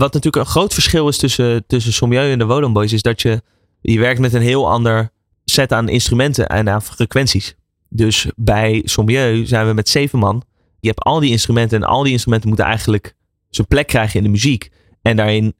[0.00, 3.22] wat natuurlijk een groot verschil is tussen, tussen Sommieu en de Wodan Boys, is dat
[3.22, 3.42] je,
[3.80, 5.10] je werkt met een heel ander
[5.44, 7.54] set aan instrumenten en aan frequenties.
[7.88, 10.42] Dus bij Sommieu zijn we met zeven man.
[10.80, 13.14] Je hebt al die instrumenten en al die instrumenten moeten eigenlijk
[13.50, 14.70] zijn plek krijgen in de muziek.
[15.02, 15.54] En daarin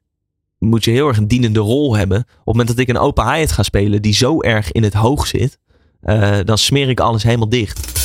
[0.57, 2.17] moet je heel erg een dienende rol hebben.
[2.17, 4.93] Op het moment dat ik een open hi-hat ga spelen die zo erg in het
[4.93, 5.59] hoog zit,
[6.03, 8.00] uh, dan smeer ik alles helemaal dicht.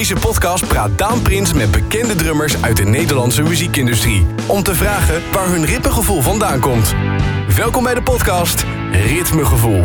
[0.00, 4.26] Deze podcast praat Daan Prins met bekende drummers uit de Nederlandse muziekindustrie.
[4.46, 6.94] Om te vragen waar hun ritmegevoel vandaan komt.
[7.56, 9.82] Welkom bij de podcast Ritmegevoel.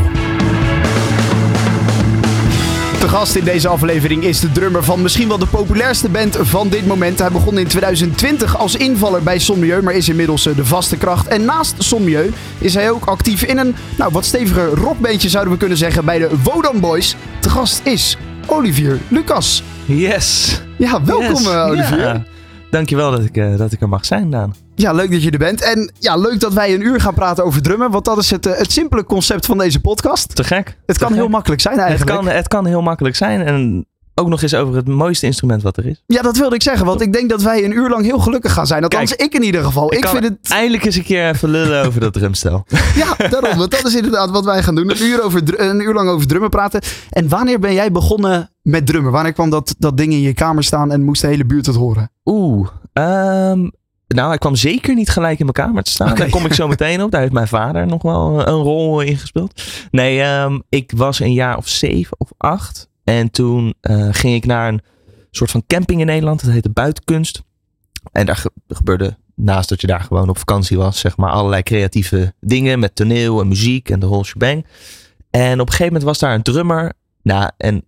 [2.99, 6.69] De gast in deze aflevering is de drummer van misschien wel de populairste band van
[6.69, 7.19] dit moment.
[7.19, 11.27] Hij begon in 2020 als invaller bij Sommieu, maar is inmiddels eh, de vaste kracht.
[11.27, 15.59] En naast Sommieu is hij ook actief in een nou, wat steviger rockbandje zouden we
[15.59, 17.15] kunnen zeggen bij de Wodan Boys.
[17.41, 19.63] De gast is Olivier Lucas.
[19.87, 20.61] Yes.
[20.77, 21.47] Ja, welkom yes.
[21.47, 21.99] Uh, Olivier.
[21.99, 22.23] Ja.
[22.69, 24.55] Dankjewel dat ik, uh, dat ik er mag zijn, Daan.
[24.75, 25.61] Ja, leuk dat je er bent.
[25.61, 27.91] En ja, leuk dat wij een uur gaan praten over drummen.
[27.91, 30.35] Want dat is het, uh, het simpele concept van deze podcast.
[30.35, 30.77] Te gek.
[30.85, 31.17] Het Te kan gek.
[31.17, 32.09] heel makkelijk zijn eigenlijk.
[32.11, 33.41] Het kan, het kan heel makkelijk zijn.
[33.41, 36.03] En ook nog eens over het mooiste instrument wat er is.
[36.07, 36.85] Ja, dat wilde ik zeggen.
[36.85, 38.83] Want ik denk dat wij een uur lang heel gelukkig gaan zijn.
[38.83, 39.93] Althans, Kijk, ik in ieder geval.
[39.93, 40.37] Ik, vind het...
[40.41, 42.65] eindelijk eens een keer even lullen over dat drumstel.
[42.95, 43.57] Ja, daarom.
[43.57, 44.89] Want dat is inderdaad wat wij gaan doen.
[44.89, 46.81] Een uur, over, een uur lang over drummen praten.
[47.09, 49.11] En wanneer ben jij begonnen met drummen?
[49.11, 51.75] Wanneer kwam dat, dat ding in je kamer staan en moest de hele buurt het
[51.75, 52.11] horen?
[52.25, 52.67] Oeh.
[52.93, 53.69] ehm,
[54.07, 56.09] nou, hij kwam zeker niet gelijk in mijn kamer te staan.
[56.09, 56.17] Oké.
[56.19, 57.11] Daar kom ik zo meteen op.
[57.11, 59.61] Daar heeft mijn vader nog wel een rol in gespeeld.
[59.91, 62.89] Nee, ehm, ik was een jaar of zeven of acht.
[63.03, 64.81] En toen eh, ging ik naar een
[65.31, 66.43] soort van camping in Nederland.
[66.45, 67.41] Dat heette Buitenkunst.
[68.11, 71.63] En daar ge- gebeurde, naast dat je daar gewoon op vakantie was, zeg maar allerlei
[71.63, 72.79] creatieve dingen.
[72.79, 74.65] Met toneel en muziek en de whole shebang.
[75.29, 76.93] En op een gegeven moment was daar een drummer.
[77.21, 77.83] Nou, en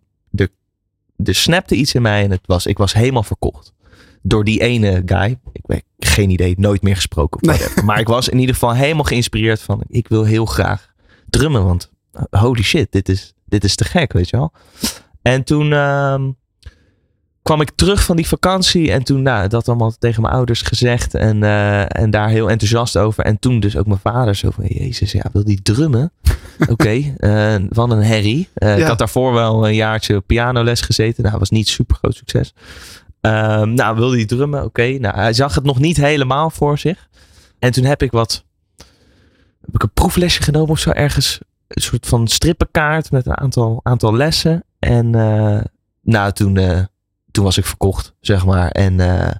[1.23, 2.23] er, snapte iets in mij.
[2.23, 3.73] En het was, ik was helemaal verkocht.
[4.21, 5.39] Door die ene guy.
[5.51, 7.47] Ik weet geen idee, nooit meer gesproken.
[7.47, 7.83] Nee.
[7.85, 9.83] Maar ik was in ieder geval helemaal geïnspireerd van.
[9.87, 10.93] Ik wil heel graag
[11.29, 11.65] drummen.
[11.65, 11.91] Want
[12.29, 14.51] holy shit, dit is, dit is te gek, weet je wel.
[15.21, 16.31] En toen ehm,
[17.47, 18.91] kwam ik terug van die vakantie.
[18.91, 21.13] En toen nou, dat allemaal tegen mijn ouders gezegd.
[21.13, 23.23] En, eh, en daar heel enthousiast over.
[23.23, 24.65] En toen dus ook mijn vader zo van...
[24.65, 26.11] Jezus, ja, wil die drummen?
[26.71, 28.49] Oké, eh, wat een herrie.
[28.53, 31.23] Eh, Ik had daarvoor wel een jaartje op pianoles gezeten.
[31.23, 32.53] Nou, was niet super groot succes.
[33.21, 34.63] Ehm, nou, wilde hij drummen?
[34.63, 34.87] Oké.
[34.87, 37.07] Nou, hij zag het nog niet helemaal voor zich.
[37.59, 38.45] En toen heb ik wat...
[39.61, 41.39] Heb ik een proeflesje genomen of zo ergens.
[41.67, 44.63] Een soort van strippenkaart met een aantal, aantal lessen.
[44.79, 45.09] En
[46.01, 46.87] nou, toen,
[47.37, 48.69] toen was ik verkocht, zeg maar.
[48.69, 49.35] En eh,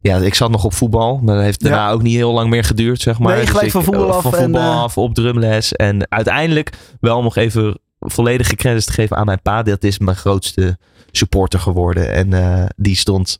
[0.00, 1.20] ja, ik zat nog op voetbal.
[1.22, 3.36] Maar dat heeft daarna ook niet heel lang meer geduurd, zeg maar.
[3.36, 5.72] Nee, gelijk ik, van voetbal eh, af Van en, voetbal eh, af, op drumles.
[5.72, 9.62] En uiteindelijk wel nog even volledige credits te geven aan mijn pa.
[9.62, 10.78] Dat is mijn grootste
[11.10, 12.12] supporter geworden.
[12.12, 13.38] En die stond,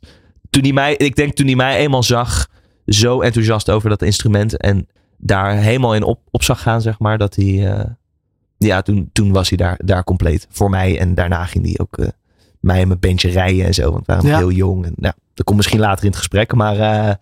[0.49, 2.47] toen hij mij, ik denk toen hij mij eenmaal zag,
[2.85, 4.57] zo enthousiast over dat instrument.
[4.57, 7.17] En daar helemaal in op, op zag gaan, zeg maar.
[7.17, 7.85] Dat hij,
[8.57, 10.99] ja, toen, toen was hij daar, daar compleet voor mij.
[10.99, 11.97] En daarna ging hij ook
[12.63, 13.91] mij en mijn bandje rijden en zo.
[13.91, 14.37] Want we waren Ja.
[14.37, 14.85] heel jong.
[14.85, 16.53] En, nou, dat komt misschien later in het gesprek.
[16.53, 17.13] Maar eh,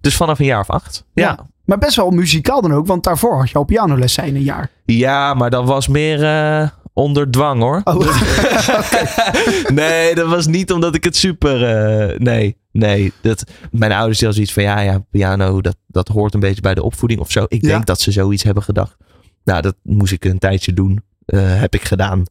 [0.00, 1.04] dus vanaf een jaar of acht.
[1.14, 1.22] Ja.
[1.22, 1.46] Ja.
[1.64, 2.86] Maar best wel muzikaal dan ook.
[2.86, 4.70] Want daarvoor had je al pianoles zijn een jaar.
[4.84, 7.80] Ja, maar dat was meer eh, onder dwang hoor.
[7.84, 7.96] Oh.
[9.74, 11.64] nee, dat was niet omdat ik het super.
[11.64, 13.12] eh, nee, nee.
[13.22, 16.74] Dat, mijn ouders hadden zoiets van ja, ja, piano, dat, dat hoort een beetje bij
[16.74, 17.44] de opvoeding of zo.
[17.48, 17.68] Ik Ja.
[17.68, 18.96] denk dat ze zoiets hebben gedacht.
[19.44, 21.02] Nou, dat moest ik een tijdje doen.
[21.36, 22.24] Heb ik gedaan.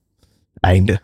[0.59, 0.99] Einde.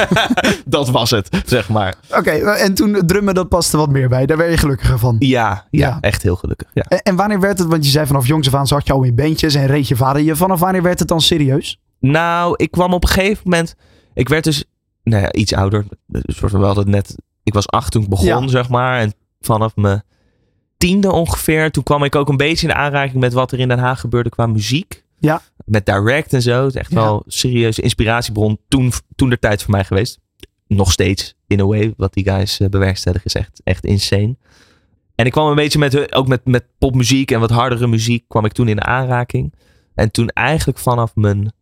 [0.64, 1.94] dat was het, zeg maar.
[2.16, 4.26] Oké, en toen drummen, dat paste wat meer bij.
[4.26, 5.16] Daar werd je gelukkiger van.
[5.18, 5.98] Ja, ja, Ja.
[6.00, 6.68] echt heel gelukkig.
[6.74, 6.82] Ja.
[6.82, 9.02] En, en wanneer werd het, want je zei vanaf jongs af aan zat je al
[9.02, 10.36] in bandjes en reed je vader je.
[10.36, 11.80] Vanaf wanneer werd het dan serieus?
[12.00, 13.74] Nou, ik kwam op een gegeven moment.
[14.14, 14.64] Ik werd dus
[15.02, 15.84] nou ja, iets ouder.
[16.22, 17.14] Soort van wel dat net.
[17.42, 18.48] Ik was acht toen ik begon, Ja.
[18.48, 18.98] zeg maar.
[19.00, 20.02] En vanaf mijn
[20.76, 21.70] tiende ongeveer.
[21.70, 24.28] Toen kwam ik ook een beetje in aanraking met wat er in Den Haag gebeurde
[24.30, 25.04] qua muziek.
[25.20, 25.42] Ja.
[25.64, 26.64] Met direct en zo.
[26.64, 28.58] Het is echt wel een serieuze inspiratiebron.
[28.68, 30.18] Toen, toen de tijd voor mij geweest.
[30.66, 31.94] Nog steeds, in a way.
[31.96, 34.36] Wat die guys eh, bewerkstelligen is echt, echt insane.
[35.14, 38.24] En ik kwam een beetje met, ook met, met popmuziek en wat hardere muziek.
[38.28, 39.54] kwam ik toen in de aanraking.
[39.94, 41.52] En toen eigenlijk vanaf mijn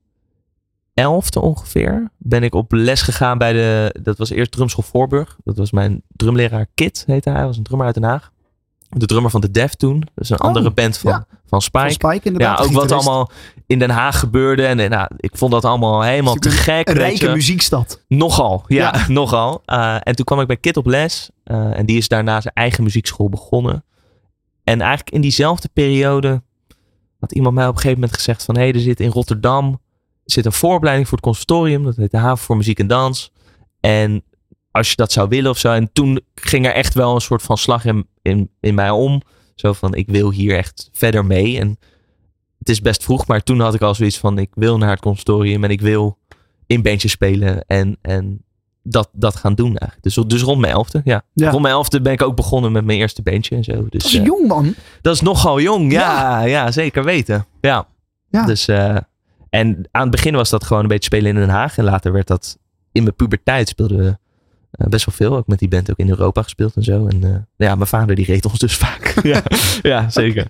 [0.95, 5.37] elfde ongeveer ben ik op les gegaan bij de, dat was eerst drumschool Voorburg.
[5.45, 7.39] Dat was mijn drumleraar Kit, heette hij.
[7.39, 8.33] Hij was een drummer uit Den Haag.
[8.89, 10.09] De drummer van The Def toen.
[10.15, 11.17] Dus een andere band van, ja.
[11.47, 12.33] van Van Spike.
[12.37, 13.31] Ja, ook wat allemaal
[13.67, 14.67] in Den Haag gebeurde.
[14.67, 16.89] En, nou, ik vond dat allemaal helemaal te gek.
[16.89, 18.05] Een rijke muziekstad.
[18.09, 19.05] Nogal, ja, Ja.
[19.13, 19.63] nogal.
[19.65, 21.31] Eh, en toen kwam ik bij Kid op les.
[21.45, 23.85] eh, en die is daarna zijn eigen muziekschool begonnen.
[24.65, 26.43] En eigenlijk in diezelfde periode
[27.21, 28.55] had iemand mij op een gegeven moment gezegd van...
[28.57, 29.81] hé, hey, er zit in Rotterdam
[30.25, 31.85] zit een vooropleiding voor het conservatorium.
[31.85, 33.33] Dat heet de Haven voor Muziek en Dans.
[33.81, 34.25] En
[34.71, 35.73] als je dat zou willen of zo.
[35.73, 39.23] En toen ging er echt wel een soort van slag in, in, in mij om.
[39.55, 41.59] Zo van, ik wil hier echt verder mee.
[41.59, 41.79] En
[42.59, 44.39] het is best vroeg, maar toen had ik al zoiets van...
[44.39, 46.19] ik wil naar het conservatorium en ik wil
[46.67, 48.45] in bandjes spelen en, en
[48.83, 50.03] dat, dat gaan doen eigenlijk.
[50.03, 51.23] Dus, dus rond mijn elfde, ja.
[51.33, 51.51] Ja.
[51.51, 53.73] Rond mijn elfde ben ik ook begonnen met mijn eerste bandje en zo.
[53.73, 54.75] Dus Dat is eh, jong, man.
[55.01, 56.71] dat is nogal jong, ja, ja.
[56.71, 57.47] zeker weten.
[57.61, 57.89] Ja.
[58.31, 58.45] Ja.
[58.47, 58.97] Dus, eh,
[59.51, 61.79] en aan het begin was dat gewoon een beetje spelen in Den Haag.
[61.79, 62.59] En later werd dat,
[62.93, 64.19] in mijn puberteit speelden we
[64.71, 65.37] best wel veel.
[65.37, 67.07] Ook met die band ook in Europa gespeeld en zo.
[67.07, 69.15] En eh, ja, mijn vader die reed ons dus vaak.
[69.23, 69.43] ja,
[69.83, 70.47] ja, zeker.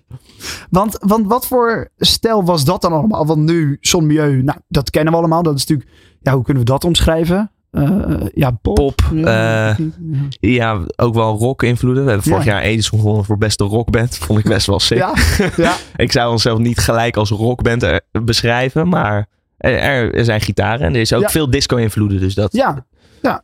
[0.71, 3.27] Want, want wat voor stijl was dat dan allemaal?
[3.27, 5.43] Want nu, Son Milieu, nou, dat kennen we allemaal.
[5.43, 5.91] Dat is natuurlijk,
[6.23, 7.51] ja, hoe kunnen we dat omschrijven?
[7.71, 8.75] Eh, ja, pop.
[8.75, 9.77] Pop, Ja, eh,
[10.41, 12.05] Ja, ook wel rock invloeden.
[12.05, 12.53] We hebben vorig Ja.
[12.53, 14.17] jaar Edison gewonnen voor beste rockband.
[14.27, 14.99] Vond ik best wel sick.
[14.99, 15.15] ja,
[15.57, 19.27] ja, Ik zou onszelf niet gelijk als rockband eh, beschrijven, maar
[19.57, 21.29] er, er zijn gitaren en er is ook Ja.
[21.29, 22.21] veel disco-invloeden.
[22.21, 22.53] Dus dat.
[22.53, 22.87] ja.
[23.23, 23.37] eh,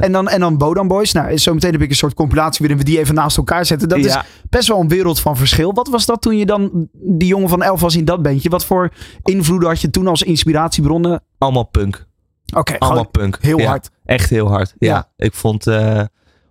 [0.00, 1.12] En dan, en dan Bodan Boys.
[1.12, 3.88] Nou, zometeen heb ik een soort compilatie waarin we die even naast elkaar zetten.
[3.88, 4.18] Dat is
[4.50, 5.72] best wel een wereld van verschil.
[5.72, 8.48] Wat was dat toen je dan die jongen van elf was in dat bandje?
[8.48, 11.22] Wat voor invloeden had je toen als inspiratiebronnen?
[11.38, 12.06] allemaal punk.
[12.54, 13.38] Oké, Allemaal punk.
[13.40, 13.90] heel Ja, hard.
[14.04, 14.74] Echt heel hard.
[14.78, 15.10] Ja, Ja.
[15.16, 16.00] ik vond eh,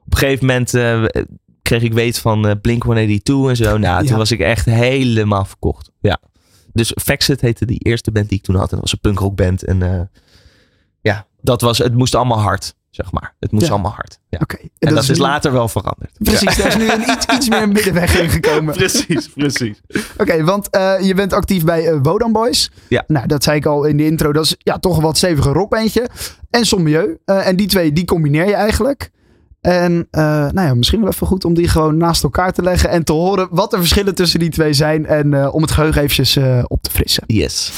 [0.06, 1.04] op een gegeven moment eh,
[1.62, 3.78] kreeg ik weet van eh, Blink 182 en zo.
[3.78, 5.92] Nou, toen was ik echt helemaal verkocht.
[6.02, 6.20] Ja.
[6.74, 8.64] Dus Faxit heette die eerste band die ik toen had.
[8.64, 9.64] En dat was een punkrockband.
[9.64, 10.02] En eh,
[11.02, 13.36] ja, dat was, het moest allemaal hard, zeg maar.
[13.40, 13.72] Het moest Ja.
[13.72, 14.20] allemaal hard.
[14.30, 14.40] Ja.
[14.42, 14.58] Oké.
[14.80, 16.12] En, dat, is later wel veranderd.
[16.20, 18.74] Precies, daar is nu een iets, iets meer middenweg in gekomen.
[18.74, 19.82] Precies, precies.
[20.18, 22.72] Oké, want eh, je bent actief bij eh Wodan Boys.
[22.88, 23.04] Ja.
[23.08, 24.34] Nou, dat zei ik al in de intro.
[24.34, 26.10] Dat is ja, toch een wat stevige rockbandje.
[26.50, 27.18] En Son Milieu.
[27.26, 29.12] Eh, en die twee, die combineer je eigenlijk.
[29.62, 32.90] En nou ja, misschien wel even goed om die gewoon naast elkaar te leggen.
[32.90, 35.06] En te horen wat de verschillen tussen die twee zijn.
[35.06, 36.38] En om het geheugen eventjes
[36.68, 37.24] op te frissen.
[37.28, 37.72] Yes.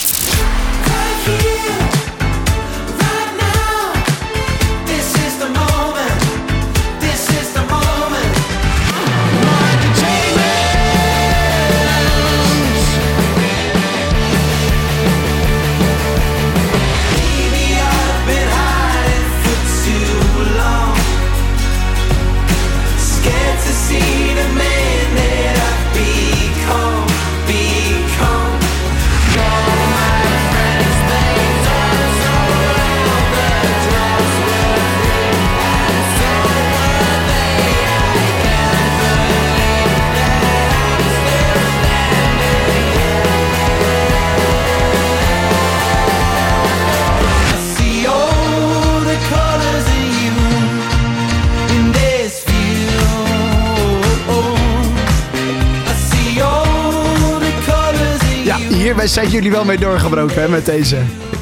[59.15, 60.97] Zijn jullie wel mee doorgebroken hè, met deze.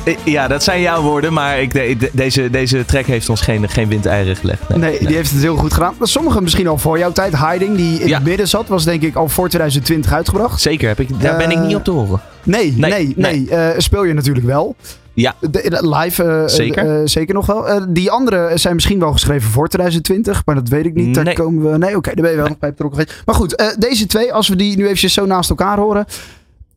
[0.06, 3.42] Eh, Ja, dat zijn jouw woorden, maar ik, de- de- deze, deze track heeft ons
[3.42, 4.70] geen, geen windeieren gelegd.
[4.70, 5.94] Nee, Nee, die heeft het heel goed gedaan.
[6.02, 7.38] Sommigen misschien al voor jouw tijd.
[7.38, 8.16] Hiding, die in Ja.
[8.18, 10.62] het midden zat, was denk ik al voor 2020 uitgebracht.
[10.62, 12.22] Zeker, heb ik, daar ben ik Eh, niet op te horen.
[12.44, 13.50] Nee, nee, Nee, nee.
[13.50, 14.76] Eh, speel je natuurlijk wel.
[15.14, 15.36] Ja.
[15.40, 17.10] De- live Zeker.
[17.10, 17.86] zeker nog wel.
[17.90, 21.16] Die andere zijn misschien wel geschreven voor 2020, maar dat weet ik niet.
[21.16, 21.34] Daar Nee.
[21.36, 21.78] komen we.
[21.78, 23.06] Nee, oké, daar ben je wel nog bij betrokken.
[23.26, 26.06] Maar goed, deze twee, als we die nu eventjes zo naast elkaar horen.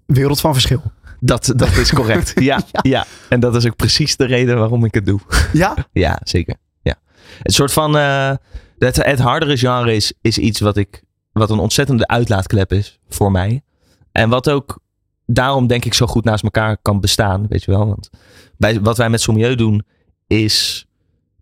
[0.06, 0.82] Wereld van verschil.
[1.20, 2.32] Dat, dat is correct.
[2.40, 3.04] Ja, ja.
[3.28, 5.20] En dat is ook precies de reden waarom ik het doe.
[5.52, 5.74] Ja?
[5.92, 6.56] Ja, zeker.
[6.82, 6.94] Ja.
[7.42, 7.96] Het soort van.
[7.96, 8.32] eh,
[8.78, 11.02] het, het hardere genre is, is iets wat ik.
[11.32, 13.62] Wat een ontzettende uitlaatklep is voor mij.
[14.12, 14.78] En wat ook
[15.26, 17.46] daarom denk ik zo goed naast elkaar kan bestaan.
[17.48, 17.86] Weet je wel.
[17.86, 18.10] Want
[18.58, 19.82] bij, wat wij met Sommieu doen
[20.26, 20.86] is.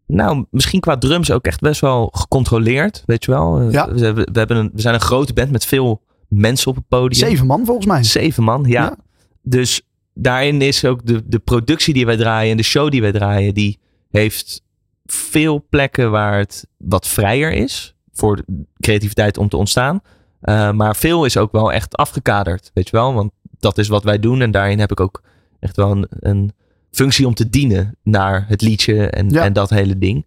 [0.07, 3.03] Nou, misschien qua drums ook echt best wel gecontroleerd.
[3.07, 3.71] Weet je wel.
[3.71, 3.93] Ja.
[3.93, 6.03] We, hebben- we, hebben een, we zijn een grote band met veel
[6.35, 7.29] mensen op het podium.
[7.29, 8.03] Zeven man volgens mij.
[8.03, 8.83] Zeven man, ja.
[8.83, 8.97] Ja.
[9.43, 9.83] Dus
[10.15, 13.55] daarin is ook de, de productie die wij draaien en de show die wij draaien,
[13.55, 13.79] die
[14.11, 14.63] heeft
[15.05, 18.45] veel plekken waar het wat vrijer is voor
[18.81, 20.01] creativiteit om te ontstaan.
[20.43, 23.15] Uh, maar veel is ook wel echt afgekaderd, weet je wel.
[23.15, 25.23] Want dat is wat wij doen en daarin heb ik ook
[25.61, 26.53] echt wel een, een
[26.91, 29.43] functie om te dienen naar het liedje en, Ja.
[29.45, 30.27] en dat hele ding.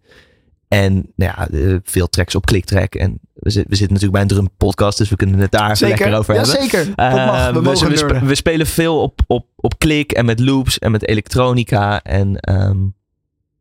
[0.68, 2.94] En nou ja, eh, veel tracks op kliktrack.
[2.94, 5.76] En we, zit- we zitten natuurlijk bij een drum podcast, dus we kunnen het daar
[5.76, 5.98] Zeker.
[5.98, 6.62] lekker over ja, hebben.
[6.62, 6.92] zeker.
[6.94, 7.50] Eh, mag.
[7.50, 12.02] We we, spelen veel op, op, op klik en met loops en met elektronica.
[12.02, 12.78] En ehm,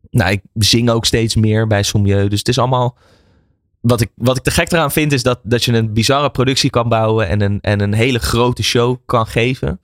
[0.09, 2.27] nou, ik zing ook steeds meer bij Sommieu.
[2.27, 2.97] Dus het is allemaal
[3.81, 6.69] wat, ik, wat ik te gek eraan vind is dat, dat je een bizarre productie
[6.69, 9.79] kan bouwen en een, en een hele grote show kan geven.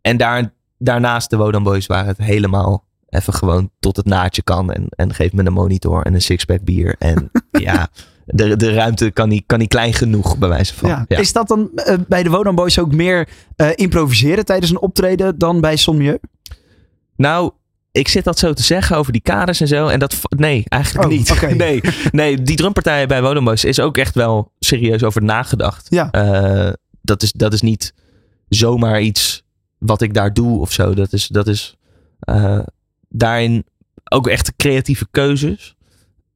[0.00, 4.72] En daar, daarnaast de Wodan Boys waar het helemaal even gewoon tot het naadje kan.
[4.72, 6.94] En, en geef me een monitor en een sixpack bier.
[6.98, 7.88] En ja,
[8.24, 10.88] de, de ruimte kan niet, kan niet klein genoeg bij wijze van.
[10.88, 11.04] Ja.
[11.08, 11.18] Ja.
[11.18, 15.38] Is dat dan eh, bij de Wodan Boys ook meer eh, improviseren tijdens een optreden
[15.38, 16.18] dan bij Sommieu?
[17.16, 17.50] Nou,
[17.92, 19.86] ik zit dat zo te zeggen over die kaders en zo.
[19.86, 21.40] En dat, nee, eigenlijk Oh, niet.
[21.56, 25.86] Nee, nee, die drumpartij bij Wodenboys is ook echt wel serieus over nagedacht.
[25.90, 26.10] Ja.
[26.10, 27.94] Eh, dat, is, dat is niet
[28.48, 29.42] zomaar iets
[29.78, 30.94] wat ik daar doe of zo.
[30.94, 31.76] Dat is, dat is
[33.12, 33.64] daarin
[34.04, 35.76] ook echt creatieve keuzes.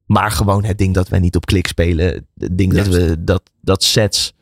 [0.05, 2.27] Maar gewoon het ding dat we niet op klik spelen.
[2.37, 4.33] Het ding dat we dat, dat sets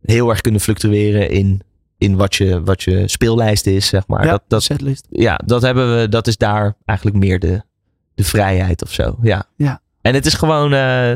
[0.00, 1.60] heel erg kunnen fluctueren in,
[1.98, 4.24] in wat, je, wat je speellijst is, zeg maar.
[4.24, 5.06] ja, dat, dat, setlist.
[5.10, 7.62] ja, dat hebben we, dat is daar eigenlijk meer de,
[8.14, 9.18] de vrijheid of zo.
[9.22, 9.46] Ja.
[9.56, 9.82] Ja.
[10.00, 11.12] En het is gewoon eh,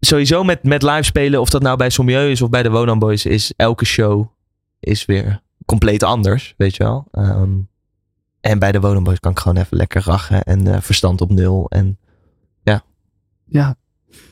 [0.00, 2.98] sowieso met, met live spelen, of dat nou bij Sommieu is of bij de Wonan
[2.98, 4.26] Boys, is elke show
[4.80, 7.06] is weer compleet anders, weet je wel.
[7.10, 7.50] Ehm,
[8.42, 11.30] en bij de Wonan Boys kan ik gewoon even lekker rachen en eh, verstand op
[11.30, 11.66] nul.
[11.68, 11.98] En
[13.48, 13.76] Ja.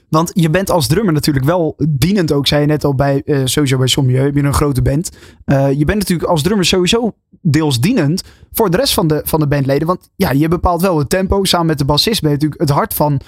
[0.08, 3.40] Want je bent als drummer natuurlijk wel dienend ook, zei je net al bij, eh,
[3.44, 5.10] sowieso bij Sommieu, heb je een grote band.
[5.44, 7.12] Eh, je bent natuurlijk als drummer sowieso
[7.42, 9.86] deels dienend voor de rest van de, van de bandleden.
[9.86, 11.44] Want ja, je bepaalt wel het tempo.
[11.44, 13.20] Samen met de bassist ben je natuurlijk het hart van,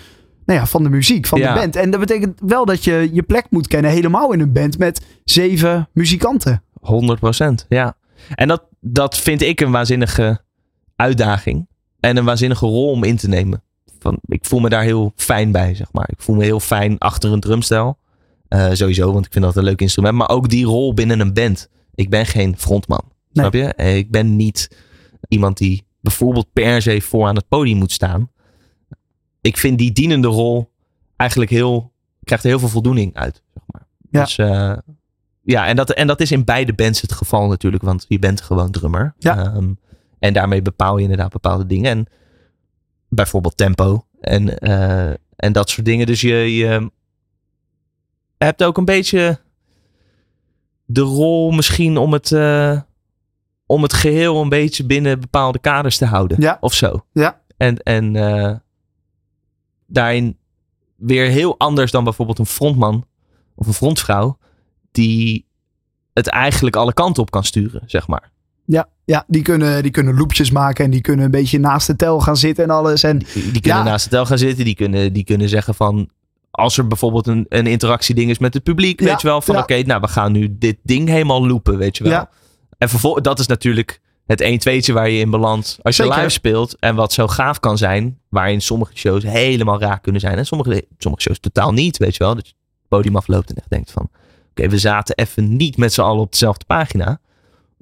[0.47, 1.55] nou ja, van de muziek, van Ja.
[1.55, 1.77] de band.
[1.77, 5.07] En dat betekent wel dat je je plek moet kennen helemaal in een band met
[5.25, 6.63] zeven muzikanten.
[6.81, 7.97] 100% ja.
[8.35, 10.41] En dat, dat vind ik een waanzinnige
[11.03, 11.67] uitdaging.
[12.01, 13.63] En een waanzinnige rol om in te nemen.
[13.99, 16.09] Van, ik voel me daar heel fijn bij, zeg maar.
[16.13, 17.99] Ik voel me heel fijn achter een drumstel.
[18.49, 20.15] Eh, sowieso, want ik vind dat een leuk instrument.
[20.15, 21.69] Maar ook die rol binnen een band.
[21.95, 23.03] Ik ben geen frontman.
[23.05, 23.15] Nee.
[23.33, 23.65] Snap je?
[23.75, 24.77] Eh, Ik ben niet
[25.29, 28.31] iemand die bijvoorbeeld per se voor aan het podium moet staan.
[29.41, 30.71] Ik vind die dienende rol
[31.17, 31.93] eigenlijk heel...
[32.25, 33.87] krijgt er heel veel voldoening uit, zeg maar.
[34.11, 34.21] Ja.
[34.21, 34.77] Dus eh,
[35.43, 38.41] ja, en dat, en dat is in beide bands het geval natuurlijk, want je bent
[38.41, 39.15] gewoon drummer.
[39.19, 39.37] Ja.
[39.45, 39.73] Ehm,
[40.23, 41.91] en daarmee bepaal je inderdaad bepaalde dingen.
[41.91, 42.07] En
[43.09, 46.07] bijvoorbeeld tempo en, eh, en dat soort dingen.
[46.07, 46.91] Dus je, je
[48.39, 49.39] hebt ook een beetje
[50.85, 52.81] de rol misschien om het, eh,
[53.67, 56.41] om het geheel een beetje binnen bepaalde kaders te houden.
[56.41, 56.59] Ja.
[56.61, 57.07] Of zo.
[57.13, 57.41] Ja.
[57.57, 58.57] En, en eh,
[59.87, 60.39] daarin
[60.97, 63.07] weer heel anders dan bijvoorbeeld een frontman
[63.55, 64.39] of een frontvrouw.
[64.91, 65.47] Die
[66.13, 68.31] het eigenlijk alle kanten op kan sturen, zeg maar.
[68.65, 71.97] Ja, ja die, kunnen, die kunnen loopjes maken en die kunnen een beetje naast de
[71.97, 73.03] tel gaan zitten en alles.
[73.03, 73.89] En Die, die kunnen Ja.
[73.91, 74.65] naast het tel gaan zitten.
[74.65, 76.09] Die kunnen, die kunnen zeggen van...
[76.51, 79.01] Als er bijvoorbeeld een, een interactieding is met het publiek.
[79.01, 79.61] Ja, Weet je wel, van ja.
[79.61, 82.29] oké, nou we gaan nu dit ding helemaal loopen, weet je wel.
[82.79, 85.79] En vervolgens, dat is natuurlijk het 1 2'tje waar je in belandt.
[85.83, 86.19] Als je Zeker.
[86.19, 88.19] live speelt en wat zo gaaf kan zijn.
[88.29, 90.39] Waarin sommige shows helemaal raak kunnen zijn.
[90.39, 92.35] En sommige, sommige shows totaal niet, weet je wel.
[92.35, 94.11] Dat je het podium afloopt en echt denkt van...
[94.51, 97.21] Oké, we zaten even niet met z'n allen op dezelfde pagina.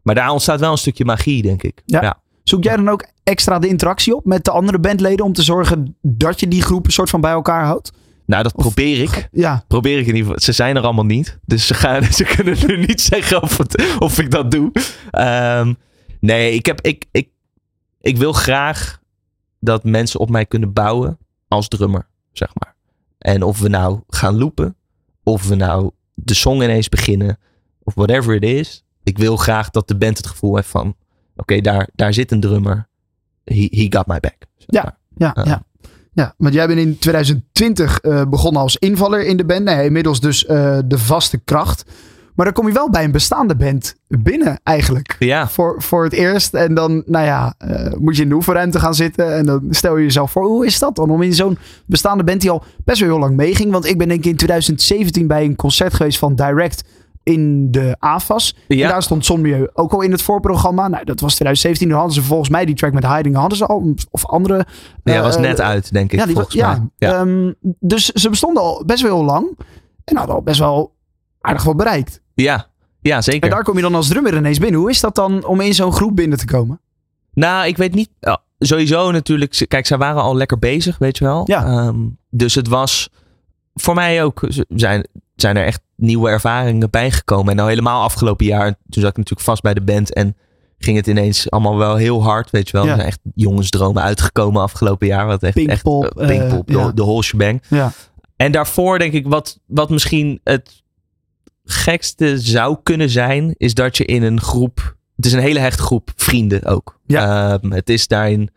[0.03, 1.83] Maar daar ontstaat wel een stukje magie, denk ik.
[1.87, 2.21] Ja.
[2.45, 5.97] zoek jij dan ook extra de interactie op met de andere bandleden om te zorgen
[6.03, 7.93] dat je die groep een soort van bij elkaar houdt?
[8.27, 9.29] Nou, dat probeer ik.
[9.33, 10.41] Ja, Probeer ik in ieder geval.
[10.41, 11.39] Ze zijn er allemaal niet.
[11.45, 14.73] Dus ze, gaan, ze kunnen nu niet zeggen of, het, of ik dat doe.
[15.11, 15.75] Ehm,
[16.21, 17.29] nee, ik, heb, ik, ik,
[18.01, 19.01] ik wil graag
[19.61, 22.75] dat mensen op mij kunnen bouwen als drummer, zeg maar.
[23.19, 24.77] En of we nou gaan loopen,
[25.23, 27.39] of we nou de song ineens beginnen,
[27.83, 28.85] of whatever it is.
[29.03, 30.95] Ik wil graag dat de band het gevoel heeft van,
[31.37, 32.89] oké, daar, daar zit een drummer.
[33.45, 34.37] He, he got my back.
[34.57, 34.99] Ja.
[35.17, 35.45] ja, Ja.
[35.45, 35.63] ja.
[36.13, 39.65] Ja, want jij bent in 2020 eh, begonnen als invaller in de band.
[39.65, 41.85] Nee, inmiddels dus eh, de vaste kracht.
[42.35, 45.17] Maar dan kom je wel bij een bestaande band binnen eigenlijk.
[45.19, 46.55] Ja, Voor, voor het eerst.
[46.55, 49.35] En dan, nou ja, eh, moet je in de oefenruimte gaan zitten.
[49.35, 51.11] En dan stel je jezelf voor, hoe is dat dan?
[51.11, 53.73] Om in zo'n bestaande band die al best wel heel lang meeging.
[53.73, 56.85] Want ik ben denk ik in 2017 bij een concert geweest van Direct
[57.23, 58.57] in de AFAS.
[58.69, 58.85] Ja.
[58.85, 60.89] En daar stond Sommieu ook al in het voorprogramma.
[60.89, 61.89] Nou, dat was 2017.
[61.89, 63.95] Toen hadden ze volgens mij die track met Hiding hadden ze al.
[64.11, 64.67] Of andere.
[65.05, 66.19] ja eh, was eh, net uit, denk ik.
[66.19, 67.09] ja, die, volgens ja, mij.
[67.09, 67.21] Ja.
[67.21, 69.59] ehm, dus ze bestonden al best wel heel lang.
[70.05, 70.95] En hadden al best wel
[71.41, 72.21] aardig wat bereikt.
[72.35, 72.67] Ja,
[73.01, 73.43] ja zeker.
[73.43, 74.81] En daar kom je dan als drummer ineens binnen.
[74.81, 76.81] Hoe is dat dan om in zo'n groep binnen te komen?
[77.33, 78.11] Nou, ik weet niet.
[78.59, 79.65] sowieso natuurlijk.
[79.69, 81.43] Kijk, zij waren al lekker bezig, weet je wel.
[81.47, 81.65] Ja.
[81.65, 81.99] Ehm,
[82.31, 83.11] dus het was
[83.81, 84.47] voor mij ook.
[84.69, 85.07] Zijn,
[85.37, 87.51] zijn er echt nieuwe ervaringen bijgekomen.
[87.51, 88.65] En nou helemaal afgelopen jaar.
[88.65, 90.15] Toen zat ik natuurlijk vast bij de band.
[90.15, 90.37] En
[90.79, 92.85] ging het ineens allemaal wel heel hard, weet je wel.
[92.85, 92.91] Ja.
[92.91, 95.27] Er zijn echt jongensdromen uitgekomen afgelopen jaar.
[95.27, 96.93] Wat echt, Pinkpop, echt, eh, Pinkpop, eh, de, ja.
[96.93, 97.63] de whole shebang.
[97.69, 97.93] Ja.
[98.37, 100.83] En daarvoor denk ik, wat, wat misschien het
[101.65, 104.97] gekste zou kunnen zijn, is dat je in een groep.
[105.17, 106.99] Het is een hele hechte groep vrienden ook.
[107.07, 107.53] Ja.
[107.53, 108.51] Ehm, het is daarin.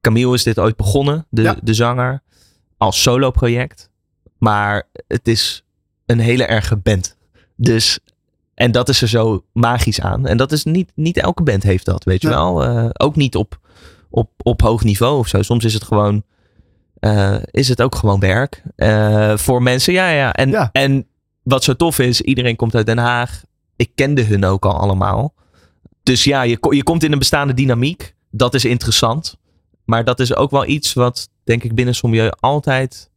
[0.00, 1.56] Camille is dit ooit begonnen, de, Ja.
[1.62, 2.22] de zanger,
[2.76, 3.90] als solo project.
[4.38, 5.64] Maar het is
[6.06, 7.16] een hele erge band.
[7.56, 7.98] Dus,
[8.54, 10.26] en dat is er zo magisch aan.
[10.26, 12.64] En dat is niet, niet elke band heeft dat, weet je wel.
[12.64, 13.60] Eh, ook niet op,
[14.10, 15.42] op, op hoog niveau of zo.
[15.42, 16.22] Soms is het gewoon,
[16.98, 18.62] eh, is het ook gewoon werk.
[18.76, 20.32] Eh, voor mensen, ja, ja.
[20.32, 20.68] En, Ja.
[20.72, 21.06] en
[21.42, 23.42] wat zo tof is, iedereen komt uit Den Haag.
[23.76, 25.34] Ik kende hun ook al allemaal.
[26.02, 28.14] Dus ja, je, je komt in een bestaande dynamiek.
[28.30, 29.36] Dat is interessant.
[29.84, 33.10] Maar dat is ook wel iets wat, denk ik, binnen Sommieu altijd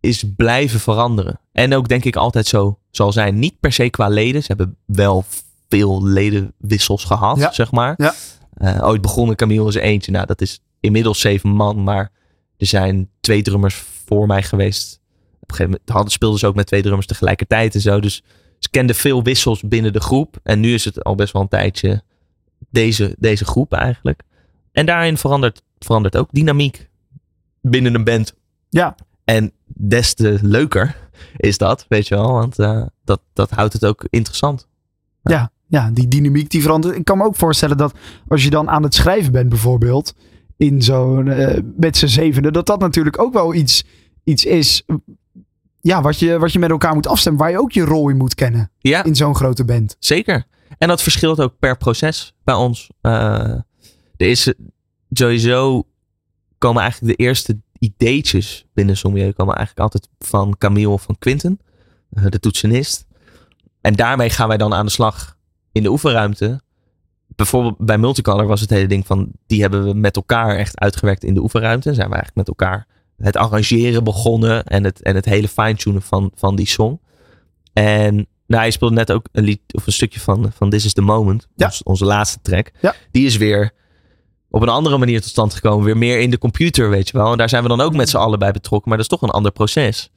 [0.00, 1.40] is blijven veranderen.
[1.52, 3.38] En ook, denk ik, altijd zo zal zijn.
[3.38, 4.40] Niet per se qua leden.
[4.40, 5.24] Ze hebben wel
[5.68, 7.52] veel ledenwissels gehad, Ja.
[7.52, 7.94] zeg maar.
[7.96, 8.14] Ja.
[8.54, 10.12] Eh, ooit begonnen Camille als eentje.
[10.12, 11.82] Nou, dat is inmiddels zeven man.
[11.82, 12.12] Maar
[12.56, 13.74] er zijn twee drummers
[14.06, 15.00] voor mij geweest.
[15.40, 18.00] Op een gegeven moment hadden, speelden ze ook met twee drummers tegelijkertijd en zo.
[18.00, 18.22] Dus
[18.58, 20.36] ze kenden veel wissels binnen de groep.
[20.42, 22.02] En nu is het al best wel een tijdje
[22.70, 24.22] deze, deze groep eigenlijk.
[24.72, 26.88] En daarin verandert, verandert ook dynamiek
[27.60, 28.34] binnen een band.
[28.68, 28.94] Ja.
[29.30, 30.96] En des te leuker
[31.36, 32.32] is dat, weet je wel.
[32.32, 34.68] Want eh, dat, dat houdt het ook interessant.
[35.22, 36.96] Ja, ja, die dynamiek die verandert.
[36.96, 37.94] Ik kan me ook voorstellen dat
[38.28, 40.14] als je dan aan het schrijven bent bijvoorbeeld,
[40.56, 43.84] in zo'n, eh, met z'n zevende, dat dat natuurlijk ook wel iets,
[44.24, 44.82] iets is,
[45.80, 48.16] ja, wat je, wat je met elkaar moet afstemmen, waar je ook je rol in
[48.16, 49.96] moet kennen Ja, in zo'n grote band.
[49.98, 50.44] zeker.
[50.78, 52.90] En dat verschilt ook per proces bij ons.
[53.00, 53.50] Eh,
[54.16, 54.52] er is
[55.10, 55.86] sowieso
[56.58, 61.60] komen eigenlijk de eerste ideetjes binnen Sommieu komen eigenlijk altijd van Camille of van Quinten,
[62.10, 63.06] eh, de toetsenist.
[63.80, 65.36] En daarmee gaan wij dan aan de slag
[65.72, 66.60] in de oefenruimte.
[67.26, 71.24] Bijvoorbeeld bij Multicolor was het hele ding van, die hebben we met elkaar echt uitgewerkt
[71.24, 71.94] in de oefenruimte.
[71.94, 76.30] Zijn we eigenlijk met elkaar het arrangeren begonnen en het, en het hele fine-tunen van,
[76.34, 77.00] van die song.
[77.72, 78.14] En
[78.46, 81.00] nou, hij speelde net ook een lied of een stukje van, van This is the
[81.00, 81.66] Moment, Ja.
[81.66, 82.70] ons- onze laatste track.
[82.80, 82.94] Ja.
[83.10, 83.72] Die is weer
[84.50, 85.84] op een andere manier tot stand gekomen.
[85.84, 87.32] Weer meer in de computer, weet je wel.
[87.32, 88.88] En daar zijn we dan ook met z'n allen bij betrokken.
[88.88, 90.10] Maar dat is toch een ander proces.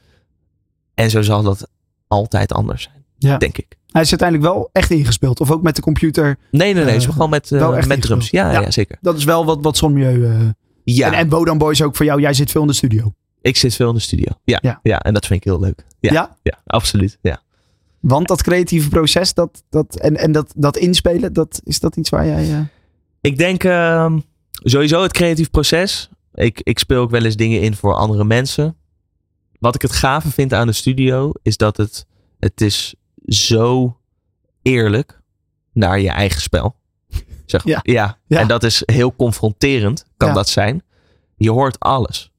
[0.94, 1.68] En zo zal dat
[2.08, 3.38] altijd anders zijn, Ja.
[3.38, 3.78] denk ik.
[3.92, 6.38] Hij is uiteindelijk wel echt ingespeeld, of ook met de computer.
[6.52, 6.96] Nee, nee, nee.
[6.96, 8.30] Is gewoon met, eh, met drums.
[8.30, 8.60] Ja, ja.
[8.62, 8.72] Ja.
[8.72, 8.98] zeker.
[9.02, 10.25] Dat is wel wat, wat Sommieu...
[10.25, 10.40] eh
[10.84, 13.13] Ja, en, en Bodan Boys ook voor jou, jij zit veel in de studio.
[13.42, 14.32] ik zit veel in de studio.
[14.44, 14.80] Ja, Ja.
[14.84, 15.00] ja.
[15.00, 15.86] en dat vind ik heel leuk.
[16.00, 16.38] Ja, Ja?
[16.44, 17.18] ja, absoluut.
[17.22, 17.42] Ja.
[18.00, 22.10] Want dat creatieve proces dat, dat, en, en dat, dat inspelen, dat, is dat iets
[22.10, 22.67] waar jij...
[23.24, 24.20] Ik denk ehm,
[24.54, 26.10] sowieso het creatief proces.
[26.34, 28.78] Ik, ik speel ook wel eens dingen in voor andere mensen.
[29.60, 32.06] Wat ik het gave vind aan de studio is dat het,
[32.40, 33.98] het is zo
[34.62, 35.22] eerlijk
[35.74, 36.76] naar je eigen spel.
[37.46, 37.80] Zeg maar.
[37.84, 38.20] Ja.
[38.28, 38.40] Ja.
[38.40, 40.34] En dat is heel confronterend, kan Ja.
[40.34, 40.84] dat zijn.
[41.36, 42.32] Je hoort alles.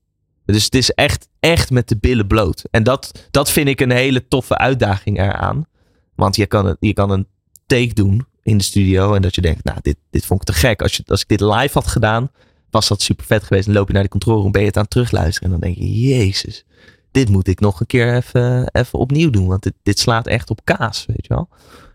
[0.45, 2.65] Dus het is echt, echt met de billen bloot.
[2.71, 5.67] En dat, dat vind ik een hele toffe uitdaging eraan.
[6.15, 7.27] Want je kan, je kan een
[7.67, 9.15] take doen in de studio.
[9.15, 10.83] En dat je denkt, nou, dit, dit vond ik te gek.
[10.83, 12.31] Als, je, als ik dit live had gedaan,
[12.71, 13.67] was dat super vet geweest.
[13.67, 15.53] Dan loop je naar de controle room, ben je het aan het terugluisteren.
[15.53, 16.65] En dan denk je, jezus,
[17.11, 19.47] dit moet ik nog een keer even, even opnieuw doen.
[19.47, 21.49] Want dit, dit slaat echt op kaas, weet je wel.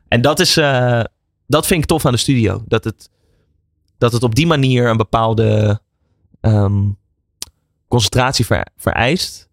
[0.08, 1.04] En dat is, eh,
[1.48, 2.64] dat vind ik tof aan de studio.
[2.68, 3.10] Dat het,
[3.98, 5.82] dat het op die manier een bepaalde
[6.42, 6.90] ehm,
[7.88, 9.50] concentratie ver- vereist.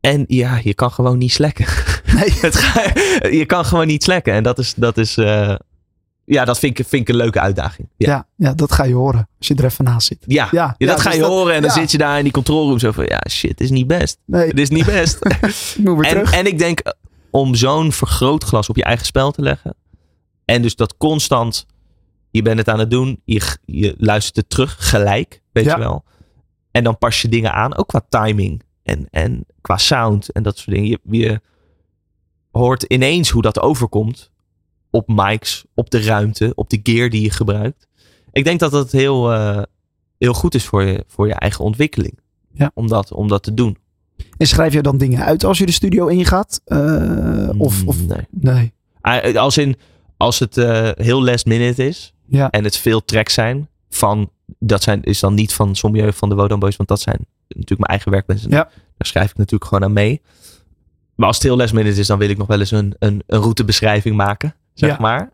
[0.00, 1.66] En ja, je kan gewoon niet slekken.
[2.24, 2.32] Nee.
[2.40, 4.32] Het ga- je kan gewoon niet slekken.
[4.32, 5.54] En dat is, dat is eh,
[6.24, 7.88] ja, dat vind ik, vind ik een leuke uitdaging.
[7.96, 8.26] Ja, ja.
[8.48, 10.18] Ja, dat ga je horen als je er even naast zit.
[10.26, 10.48] ja.
[10.50, 11.54] Ja, Ja, dat ga dus je dat- horen.
[11.54, 13.70] En dan zit je daar in die control room zo van, ja, shit, dit is
[13.70, 14.18] niet best.
[14.26, 15.18] Nee, Dit is niet best.
[15.78, 16.32] ik moet en, terug.
[16.32, 16.92] en ik denk, eh,
[17.30, 19.74] om zo'n vergrootglas op je eigen spel te leggen.
[20.44, 21.66] En dus dat constant,
[22.30, 23.20] je bent het aan het doen.
[23.24, 26.04] Je, je luistert het terug gelijk, weet je wel.
[26.70, 28.62] En dan pas je dingen aan, ook qua timing.
[28.82, 30.88] En, en qua sound en dat soort dingen.
[30.88, 31.40] Je, je
[32.50, 34.30] hoort ineens hoe dat overkomt.
[34.90, 37.86] Op mics, op de ruimte, op de gear die je gebruikt.
[38.32, 39.62] Ik denk dat dat heel, eh,
[40.18, 42.18] heel goed is voor je, voor je eigen ontwikkeling.
[42.52, 42.70] Ja.
[42.74, 43.78] Om, dat, om dat te doen.
[44.36, 46.60] En schrijf je dan dingen uit als je de studio ingaat?
[46.64, 48.26] Eh, of, of Nee.
[48.30, 48.72] nee?
[49.00, 49.76] Ah, Als, in,
[50.16, 52.50] als het eh, heel last minute is Ja.
[52.50, 56.34] en het veel tracks zijn van, dat zijn, is dan niet van Sommieu van de
[56.34, 58.50] Wodan Boys, want dat zijn natuurlijk mijn eigen werkmensen.
[58.50, 58.64] Ja.
[58.96, 60.20] Daar schrijf ik natuurlijk gewoon aan mee.
[61.18, 63.22] Maar als het heel last minute is, dan wil ik nog wel eens een, een,
[63.26, 64.96] een routebeschrijving maken, zeg Ja.
[65.00, 65.30] maar.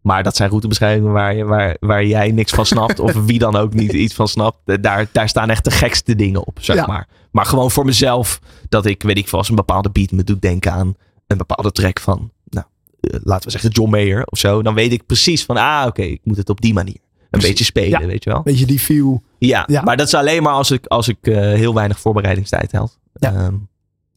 [0.00, 3.00] Maar dat zijn routebeschrijvingen waar, je, waar, waar jij niks van snapt.
[3.00, 4.58] of wie dan ook niet iets van snapt.
[4.64, 6.86] Eh, Daar, daar staan echt de gekste dingen op, zeg Ja.
[6.86, 7.08] maar.
[7.30, 8.40] Maar gewoon voor mezelf.
[8.68, 10.94] Dat ik, weet ik als een bepaalde beat me doet denken aan
[11.26, 12.66] een bepaalde track van, nou,
[13.00, 14.62] eh, laten we zeggen John Mayer of zo.
[14.62, 16.96] Dan weet ik precies van, ah, oké, ik moet het op die manier.
[16.96, 17.48] Een Precies.
[17.48, 18.06] beetje spelen, Ja.
[18.06, 18.40] weet je wel.
[18.44, 19.22] Weet je, die feel.
[19.38, 19.82] Ja, Ja.
[19.82, 22.98] maar dat is alleen maar als ik, als ik eh, heel weinig voorbereidingstijd had.
[23.14, 23.50] Ja.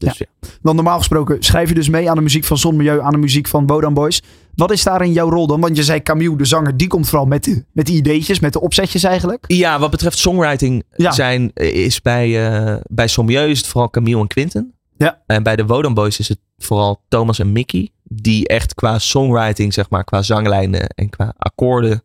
[0.08, 0.26] Dus ja.
[0.62, 3.48] Want normaal gesproken schrijf je dus mee aan de muziek van Zonmilieu, aan de muziek
[3.48, 4.22] van Bodan Boys.
[4.54, 5.60] Wat is daarin jouw rol dan?
[5.60, 8.52] Want je zei Camille, de zanger, die komt vooral met de, met de ideetjes, met
[8.52, 9.44] de opzetjes eigenlijk.
[9.46, 11.10] Ja, wat betreft songwriting Ja.
[11.12, 13.04] zijn, is bij, eh bij
[13.50, 14.74] is het vooral Camille en Quinten.
[14.96, 15.22] Ja.
[15.26, 17.88] En bij de Wodan Boys is het vooral Thomas en Mickey.
[18.02, 22.02] Die echt qua songwriting, zeg maar, qua zanglijnen en qua akkoorden.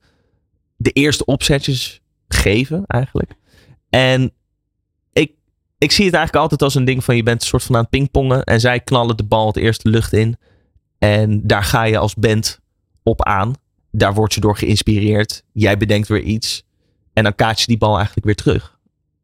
[0.75, 3.31] de eerste opzetjes geven, eigenlijk.
[3.89, 4.31] En
[5.77, 7.81] ik, zie het eigenlijk altijd als een ding van je bent een soort van aan
[7.81, 8.43] het pingpongen.
[8.43, 10.37] En zij knallen de bal het eerste lucht in.
[10.97, 12.59] En daar ga je als band
[13.03, 13.53] op aan.
[13.91, 15.43] Daar word je door geïnspireerd.
[15.51, 16.63] Jij bedenkt weer iets.
[17.13, 18.79] En dan kaats je die bal eigenlijk weer terug.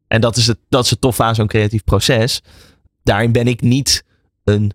[0.06, 2.42] En dat is het, dat is het tof aan zo'n creatief proces.
[3.02, 4.04] Daarin ben ik niet
[4.44, 4.72] een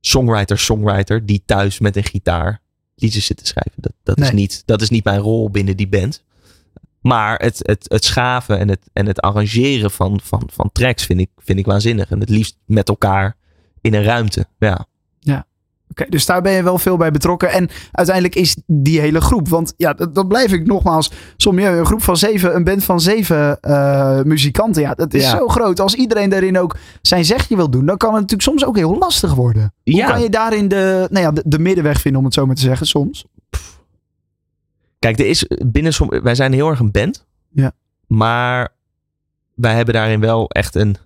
[0.00, 2.60] songwriter-songwriter die thuis met een gitaar
[2.94, 3.82] liedjes zit te schrijven.
[3.82, 6.22] Dat, dat, is, niet, dat is niet mijn rol binnen die band.
[7.02, 11.20] Maar het, het, het schaven en het, en het arrangeren van, van, van tracks vind
[11.20, 12.10] ik, vind ik waanzinnig.
[12.10, 13.36] En het liefst met elkaar
[13.80, 14.46] in een ruimte.
[14.58, 14.86] Ja.
[15.90, 17.50] Oké, dus daar ben je wel veel bij betrokken.
[17.50, 21.10] En uiteindelijk is die hele groep, want ja, dat, dat blijf ik nogmaals.
[21.36, 24.82] Soms een groep van zeven, een band van zeven eh, muzikanten.
[24.82, 25.36] Ja, dat is Ja.
[25.36, 25.80] zo groot.
[25.80, 28.98] Als iedereen daarin ook zijn zegje wil doen, dan kan het natuurlijk soms ook heel
[28.98, 29.62] lastig worden.
[29.84, 30.06] Hoe Ja.
[30.10, 32.62] kan je daarin de, nou ja, de, de middenweg vinden, om het zo maar te
[32.62, 33.24] zeggen, soms?
[35.02, 37.26] Kijk, er is binnen som, wij zijn heel erg een band.
[37.52, 37.72] Ja.
[38.06, 38.68] Maar
[39.54, 40.96] wij hebben daarin wel echt een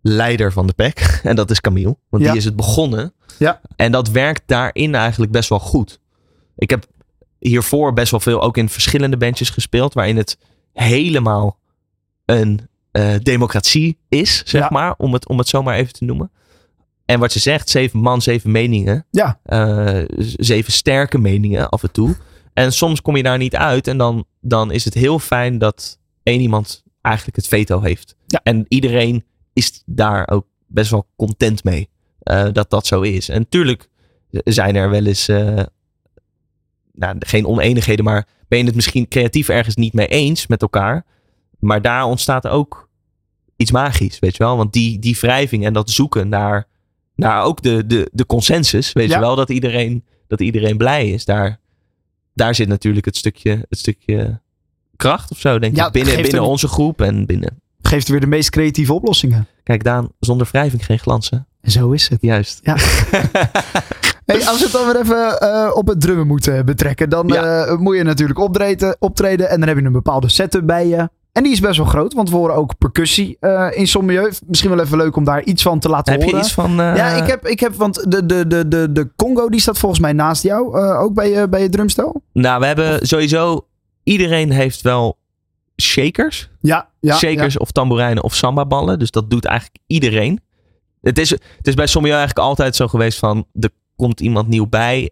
[0.00, 0.98] leider van de pack.
[1.22, 1.96] En dat is Camille.
[2.08, 2.28] Want Ja.
[2.28, 3.12] die is het begonnen.
[3.38, 3.60] Ja.
[3.76, 6.00] En dat werkt daarin eigenlijk best wel goed.
[6.56, 6.86] Ik heb
[7.38, 9.94] hiervoor best wel veel ook in verschillende bandjes gespeeld.
[9.94, 10.38] Waarin het
[10.72, 11.58] helemaal
[12.24, 14.68] een eh, democratie is, zeg Ja.
[14.70, 14.94] maar.
[14.98, 16.30] Om het, om het zo maar even te noemen.
[17.04, 19.06] En wat je zegt, zeven man, zeven meningen.
[19.10, 19.38] Ja.
[19.42, 22.16] Eh, zeven sterke meningen af en toe.
[22.52, 23.86] En soms kom je daar niet uit.
[23.86, 28.16] En dan, dan is het heel fijn dat één iemand eigenlijk het veto heeft.
[28.26, 28.40] Ja.
[28.42, 31.88] En iedereen is daar ook best wel content mee.
[32.22, 33.28] eh, dat dat zo is.
[33.28, 33.88] En natuurlijk
[34.30, 35.28] zijn er wel eens.
[35.28, 35.62] eh,
[36.92, 41.04] nou, geen oneenigheden, maar ben je het misschien creatief ergens niet mee eens met elkaar.
[41.58, 42.88] Maar daar ontstaat ook
[43.56, 44.56] iets magisch, weet je wel.
[44.56, 46.66] Want die, die wrijving en dat zoeken naar,
[47.14, 49.14] naar ook de, de, de consensus, weet Ja.
[49.14, 49.36] je wel.
[49.36, 51.24] Dat iedereen, dat iedereen blij is.
[51.24, 51.60] Daar,
[52.34, 54.40] daar zit natuurlijk het stukje, het stukje
[54.96, 55.92] kracht of zo, denk Ja, ik.
[55.92, 57.60] Binnen, binnen een- onze groep en binnen.
[57.82, 59.46] Geeft weer de meest creatieve oplossingen.
[59.62, 61.46] Kijk, Daan, zonder wrijving geen glansen.
[61.60, 62.18] En zo is het.
[62.22, 62.60] Juist.
[62.62, 62.76] Ja.
[64.26, 67.64] Hey, als we het dan weer even eh, op het drummen moeten betrekken, dan Ja.
[67.64, 71.08] eh, moet je natuurlijk optreden, optreden en dan heb je een bepaalde setup bij je.
[71.32, 74.32] En die is best wel groot, want we horen ook percussie eh, in Sommieu.
[74.46, 76.36] Misschien wel even leuk om daar iets van te laten Heb horen.
[76.38, 76.70] je iets van...
[76.80, 79.78] eh, Ja, ik heb, ik heb, want de, de, de, de, de Congo die staat
[79.78, 82.22] volgens mij naast jou, eh, ook bij je, bij je drumstel.
[82.32, 83.66] Nou, we hebben sowieso...
[84.04, 85.18] Iedereen heeft wel
[85.82, 86.50] shakers.
[86.60, 87.16] Ja, ja.
[87.16, 88.98] shakers of tamboerijnen of sambaballen.
[88.98, 90.40] Dus dat doet eigenlijk iedereen.
[91.00, 93.46] Het is, het is bij sommigen eigenlijk altijd zo geweest van...
[93.60, 95.10] Er komt iemand nieuw bij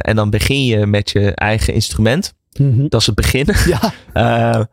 [0.00, 2.32] en dan begin je met je eigen instrument.
[2.58, 2.88] Mhm.
[2.88, 3.46] Dat is het begin.
[3.66, 3.92] Ja,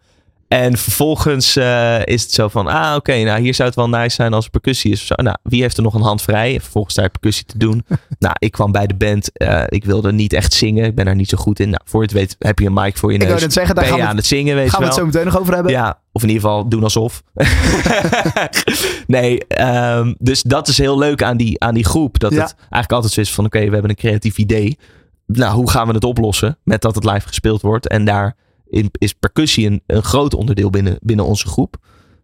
[0.47, 4.15] en vervolgens eh, is het zo van, ah oké, nou hier zou het wel nice
[4.15, 4.99] zijn als er percussie is.
[5.01, 5.13] of zo.
[5.15, 6.53] Nou, wie heeft er nog een hand vrij?
[6.53, 7.85] En vervolgens daar percussie te doen.
[8.19, 9.37] nou, ik kwam bij de band.
[9.37, 10.85] eh, ik wilde niet echt zingen.
[10.85, 11.69] Ik ben daar niet zo goed in.
[11.69, 13.31] Nou, voor je het weet heb je een mic voor je ik neus.
[13.31, 15.05] wou net zeggen, daar ben gaan je aan het zingen, weet gaan we het zo
[15.05, 15.71] meteen nog over hebben.
[15.71, 17.23] Ja, of in ieder geval doen alsof.
[19.07, 22.19] nee, ehm, dus dat is heel leuk aan die, aan die groep.
[22.19, 22.41] Dat Ja.
[22.41, 24.77] het eigenlijk altijd zo is van oké, we hebben een creatief idee.
[25.25, 27.87] Nou, hoe gaan we het oplossen met dat het live gespeeld wordt?
[27.87, 28.35] En daar
[28.69, 31.77] in- is percussie een, een groot onderdeel binnen, binnen onze groep.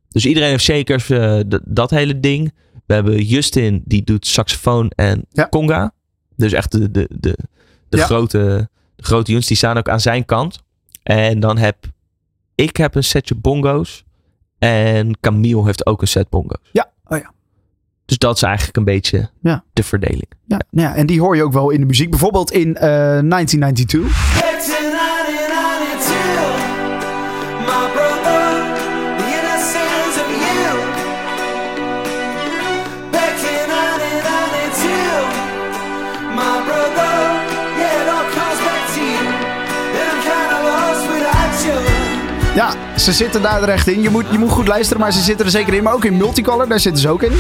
[0.10, 2.54] Dus iedereen heeft shakers, eh, dat hele ding.
[2.86, 5.48] We hebben Justin, die doet saxofoon en Ja.
[5.50, 5.94] conga.
[6.36, 7.38] Dus echt de, de, de,
[7.90, 8.06] de, Ja.
[8.06, 10.60] grote, de grote jongens, die staan ook aan zijn kant.
[11.04, 11.78] En dan heb
[12.56, 14.04] ik heb een setje bongo's.
[14.58, 16.70] En Camille heeft ook een set bongo's.
[16.72, 17.32] Ja, oh ja.
[18.06, 19.64] Dus dat is eigenlijk een beetje Ja.
[19.74, 20.28] de verdeling.
[20.46, 22.10] Ja, nou ja, en die hoor je ook wel in de muziek.
[22.10, 22.82] Bijvoorbeeld in eh,
[23.22, 24.40] 1992.
[24.40, 24.53] Back
[42.56, 44.02] Ja, ze zitten daar echt in.
[44.02, 45.84] Je moet, je moet goed luisteren, maar ze zitten er zeker in.
[45.84, 47.32] Maar ook in Multicolor, daar zitten ze ook in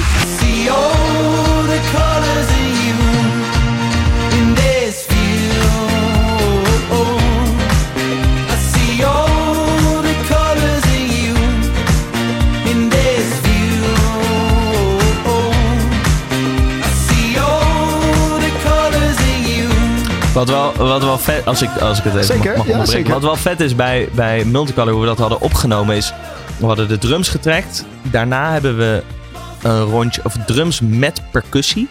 [20.33, 23.03] Wat wel, wat wel vet, als ik, als ik het even Zeker, mag, mag ja.
[23.03, 26.13] Wat wel vet is bij, bij Multicolor, hoe we dat hadden opgenomen, is...
[26.59, 27.85] We hadden de drums getrekt.
[28.11, 29.03] Daarna hebben we
[29.61, 31.87] een rondje, of drums met percussie.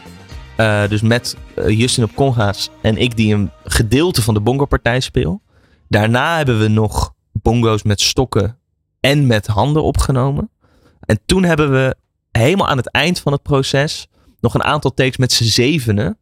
[0.57, 5.01] Eh, dus met eh, Justin op conga's en ik die een gedeelte van de bongo-partij
[5.01, 5.43] speel.
[5.89, 8.59] Daarna hebben we nog bongo's met stokken
[9.01, 10.51] en met handen opgenomen.
[11.01, 11.97] En toen hebben we
[12.31, 14.07] helemaal aan het eind van het proces
[14.41, 16.19] nog een aantal takes met z'n zevenen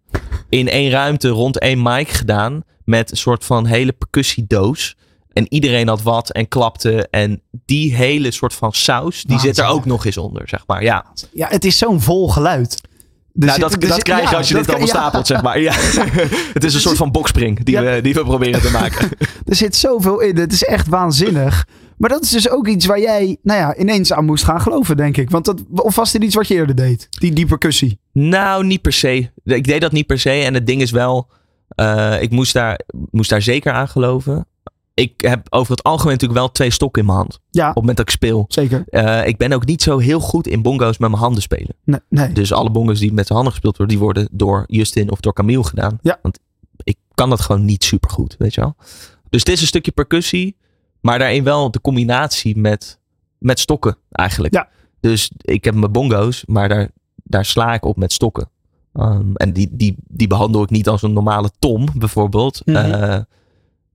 [0.51, 2.63] in één ruimte rond één mic gedaan.
[2.85, 4.97] Met een soort van hele percussiedoos.
[5.33, 7.09] En iedereen had wat en klapte.
[7.11, 10.83] En die hele soort van saus, die zit er ook nog eens onder, zeg maar.
[10.83, 12.73] Ja, Ja, het is zo'n vol geluid.
[12.83, 15.01] Er nou, zit- dat, dat zit- krijg je ja, als je dat dit allemaal ja.
[15.01, 15.61] stapelt, zeg maar.
[15.61, 15.73] Ja.
[16.55, 17.83] het is een soort van bokspring die, Ja.
[17.95, 19.09] we, die we proberen te maken.
[19.47, 20.37] Er zit zoveel in.
[20.37, 21.67] Het is echt waanzinnig.
[22.01, 24.97] Maar dat is dus ook iets waar jij nou ja, ineens aan moest gaan geloven,
[24.97, 25.31] denk ik.
[25.31, 27.07] Want dat, of was dit iets wat je eerder deed?
[27.11, 27.99] Die, die percussie.
[28.13, 29.31] Nou, niet per se.
[29.45, 30.31] Ik deed dat niet per se.
[30.31, 31.29] En het ding is wel,
[31.69, 34.47] eh, ik moest daar, moest daar zeker aan geloven.
[34.95, 37.41] Ik heb over het algemeen natuurlijk wel twee stokken in mijn hand.
[37.51, 38.45] Ja, Op het moment dat ik speel.
[38.49, 38.85] zeker.
[38.89, 41.75] Eh, ik ben ook niet zo heel goed in bongo's met mijn handen spelen.
[41.85, 42.33] Nee, nee.
[42.33, 45.33] Dus alle bongo's die met de handen gespeeld worden, die worden door Justin of door
[45.33, 45.99] Camille gedaan.
[46.03, 46.19] Ja.
[46.23, 46.39] Want
[46.83, 48.75] ik kan dat gewoon niet super goed, weet je wel.
[49.31, 50.57] Dus het is een stukje percussie,
[51.01, 53.01] maar daarin wel de combinatie met,
[53.39, 54.55] met stokken eigenlijk.
[54.55, 54.69] Ja.
[55.01, 56.89] Dus ik heb mijn bongo's, maar daar,
[57.25, 58.51] daar sla ik op met stokken.
[58.95, 62.63] Um, en die, die, die behandel ik niet als een normale tom, bijvoorbeeld.
[62.65, 62.77] Mhm.
[62.77, 63.19] Eh,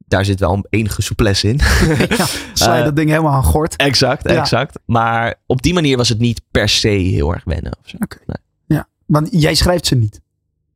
[0.08, 1.58] daar zit wel enige souplesse in.
[2.18, 3.76] ja, sla je Eh, dat ding helemaal aan gort.
[3.76, 4.36] exact, Ja.
[4.40, 4.80] exact.
[4.86, 7.72] Maar op die manier was het niet per se heel erg wennen.
[7.84, 7.98] Of zo.
[8.00, 8.18] Oké.
[8.66, 10.22] Ja, want jij schrijft ze niet.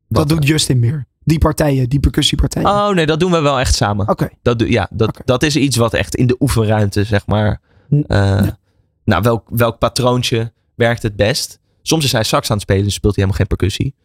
[0.07, 1.07] Wat dat doet Justin meer.
[1.29, 2.67] Die partijen, die percussiepartijen.
[2.67, 4.07] Oh nee, dat doen we wel echt samen.
[4.09, 4.29] Oké.
[4.41, 7.61] Dat, doe- ja, dat, dat is iets wat echt in de oefenruimte, zeg maar.
[7.89, 8.57] Hm, eh, ja.
[9.05, 11.59] Nou, welk, welk patroontje werkt het best?
[11.81, 13.95] Soms is hij sax aan het spelen, dus speelt hij helemaal geen percussie.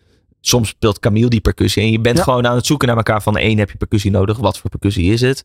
[0.40, 1.82] Soms speelt Camille die percussie.
[1.82, 2.22] En je bent Ja.
[2.22, 4.38] gewoon aan het zoeken naar elkaar van één heb je percussie nodig.
[4.38, 5.44] Wat voor percussie is het?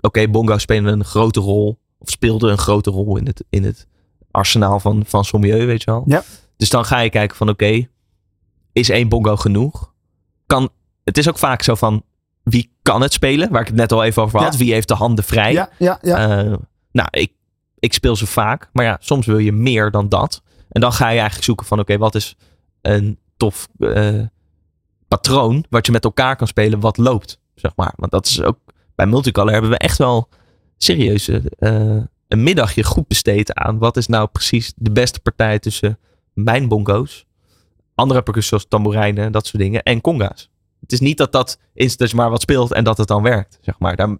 [0.00, 1.78] Oké, bongo spelen een grote rol.
[1.98, 3.86] Of speelde een grote rol in het, in het
[4.30, 6.02] arsenaal van, van Sommieu, weet je wel.
[6.06, 6.22] Ja.
[6.56, 7.86] Dus dan ga je kijken van oké,
[8.72, 9.92] is één bongo genoeg?
[10.46, 10.68] Kan,
[11.06, 12.02] het is ook vaak zo van
[12.42, 13.50] wie kan het spelen?
[13.50, 14.52] Waar ik het net al even over had.
[14.52, 14.58] Ja.
[14.58, 15.52] Wie heeft de handen vrij?
[15.52, 16.16] Ja, ja, ja.
[16.16, 16.54] Eh,
[16.92, 17.32] nou, ik,
[17.78, 18.68] ik speel ze vaak.
[18.72, 20.42] Maar ja, soms wil je meer dan dat.
[20.68, 22.36] En dan ga je eigenlijk zoeken van oké, wat is
[22.82, 24.22] een tof eh,
[25.08, 27.92] patroon wat je met elkaar kan spelen wat loopt, zeg maar.
[27.96, 28.58] Want dat is ook,
[28.94, 30.28] bij Multicolor hebben we echt wel
[30.76, 31.40] serieus eh,
[32.28, 35.98] een middagje goed besteed aan wat is nou precies de beste partij tussen
[36.32, 37.26] mijn bongo's,
[37.94, 40.50] andere percussies zoals tamboerijnen, dat soort dingen, en conga's.
[40.80, 43.22] Het is niet dat dat is dat je maar wat speelt en dat het dan
[43.22, 43.96] werkt, zeg maar.
[43.96, 44.16] Daar,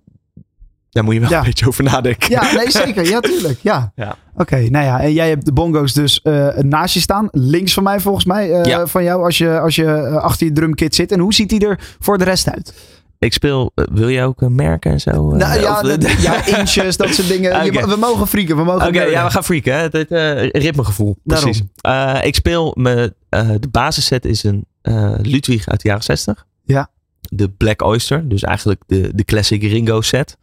[0.90, 1.38] daar moet je wel Ja.
[1.38, 2.30] een beetje over nadenken.
[2.30, 3.04] Ja, nee, zeker.
[3.08, 3.58] Ja, tuurlijk.
[3.62, 3.92] Ja.
[3.96, 4.16] Ja.
[4.36, 5.00] Oké, nou ja.
[5.00, 7.28] En jij hebt de bongo's dus eh, naast je staan.
[7.30, 8.52] Links van mij volgens mij.
[8.52, 8.86] eh, Ja.
[8.86, 11.12] Van jou als je, als je eh, achter je drumkit zit.
[11.12, 12.74] En hoe ziet die er voor de rest uit?
[13.18, 15.10] Ik speel, wil jij ook merken en zo?
[15.10, 17.64] eh, nou, ja, of- ja, inches, dat soort dingen.
[17.64, 18.56] Je- we mogen frieken.
[18.56, 19.72] We mogen Oké, ja, we gaan freaken.
[19.74, 19.80] Hè?
[19.82, 21.16] Het, eh, ritmegevoel.
[21.24, 21.62] Precies.
[21.80, 23.14] Eh, ik speel me.
[23.28, 26.46] eh, de basisset is een eh, Ludwig uit de jaren 60.
[26.64, 26.90] Ja.
[27.20, 28.28] De Black Oyster.
[28.28, 30.36] Dus eigenlijk de, de classic Ringo set.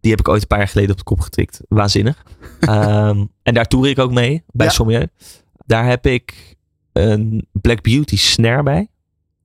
[0.00, 1.60] Die heb ik ooit een paar jaar geleden op de kop getikt.
[1.68, 2.22] Waanzinnig.
[2.60, 4.42] Ehm, en daar toer ik ook mee.
[4.52, 4.72] Bij Ja.
[4.72, 5.06] Sommieu.
[5.66, 6.56] Daar heb ik
[6.92, 8.88] een Black Beauty snare bij.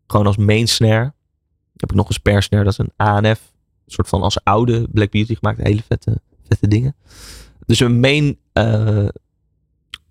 [0.08, 1.14] Gewoon als main snare.
[1.76, 2.64] heb ik nog een spare snare.
[2.64, 3.26] Dat is een ANF.
[3.86, 5.62] Een soort van als oude Black Beauty gemaakt.
[5.62, 6.96] Hele vette, vette dingen.
[7.66, 9.08] Dus een main, eh,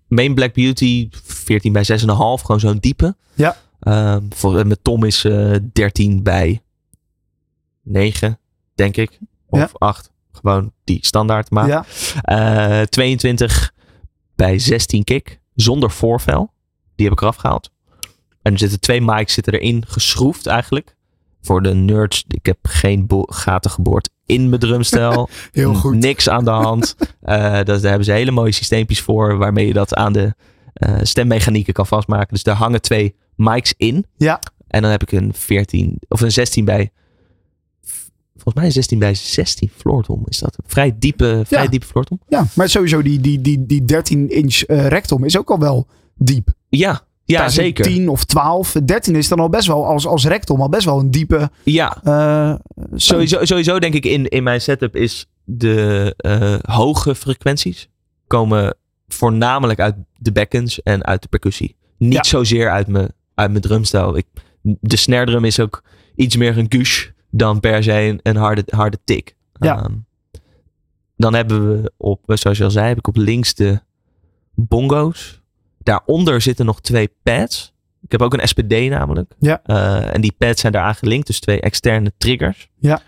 [0.07, 2.41] main Black Beauty 14 bij 6,5.
[2.41, 3.15] Gewoon zo'n diepe.
[3.33, 3.57] Ja.
[3.79, 6.61] Ehm, voor, met Tom is eh 13 bij
[7.83, 8.39] 9,
[8.75, 9.19] denk ik.
[9.49, 9.69] Of Ja.
[9.77, 10.11] 8.
[10.31, 11.67] Gewoon die standaard maat.
[11.67, 11.85] Ja.
[12.21, 13.73] Eh, 22
[14.35, 15.39] bij 16 kick.
[15.55, 16.51] Zonder voorvel.
[16.95, 17.71] Die heb ik eraf gehaald.
[18.41, 20.95] En er zitten twee mics zitten erin geschroefd eigenlijk.
[21.41, 22.23] Voor de nerds.
[22.27, 25.29] Ik heb geen gaten geboord in mijn drumstel.
[25.51, 25.95] Heel goed.
[25.95, 26.95] Niks aan de hand.
[27.21, 29.37] Eh, dat, daar hebben ze hele mooie systeempjes voor.
[29.37, 30.35] Waarmee je dat aan de
[30.73, 32.33] eh, stemmechanieken kan vastmaken.
[32.33, 34.05] Dus daar hangen twee mics in.
[34.17, 34.39] Ja.
[34.67, 36.91] En dan heb ik een 14 of een 16 bij.
[38.33, 40.57] Volgens mij een 16 bij 16 floortom is dat.
[40.65, 42.19] Vrij diepe, vrij diepe floortom.
[42.27, 45.87] Ja, maar sowieso die, die, die, die 13 inch eh, rectum is ook al wel
[46.15, 46.49] diep.
[46.69, 47.85] Ja, ja Daar zeker.
[47.85, 48.71] 10 of 12.
[48.71, 51.49] 13 is dan al best wel, als, als rectum, al best wel een diepe...
[51.63, 52.55] Ja, eh,
[52.95, 57.89] sowieso, sowieso denk ik in, in mijn setup is de eh, hoge frequenties
[58.27, 58.75] komen
[59.07, 61.75] voornamelijk uit de bekkens en uit de percussie.
[61.97, 62.23] Niet Ja.
[62.23, 64.17] zozeer uit mijn, uit mijn drumstijl.
[64.17, 64.25] Ik,
[64.61, 65.83] de snare drum is ook
[66.15, 69.35] iets meer een gush dan per se een, een harde, harde tik.
[69.53, 69.77] Ja.
[69.77, 69.93] Ehm,
[71.17, 73.81] dan hebben we op, zoals je al zei, heb ik op links de
[74.53, 75.41] bongo's.
[75.77, 77.73] Daaronder zitten nog twee pads.
[78.01, 79.33] Ik heb ook een SPD namelijk.
[79.39, 79.61] Ja.
[79.63, 81.27] Eh, en die pads zijn daaraan gelinkt.
[81.27, 82.69] Dus twee externe triggers.
[82.79, 83.01] Ja.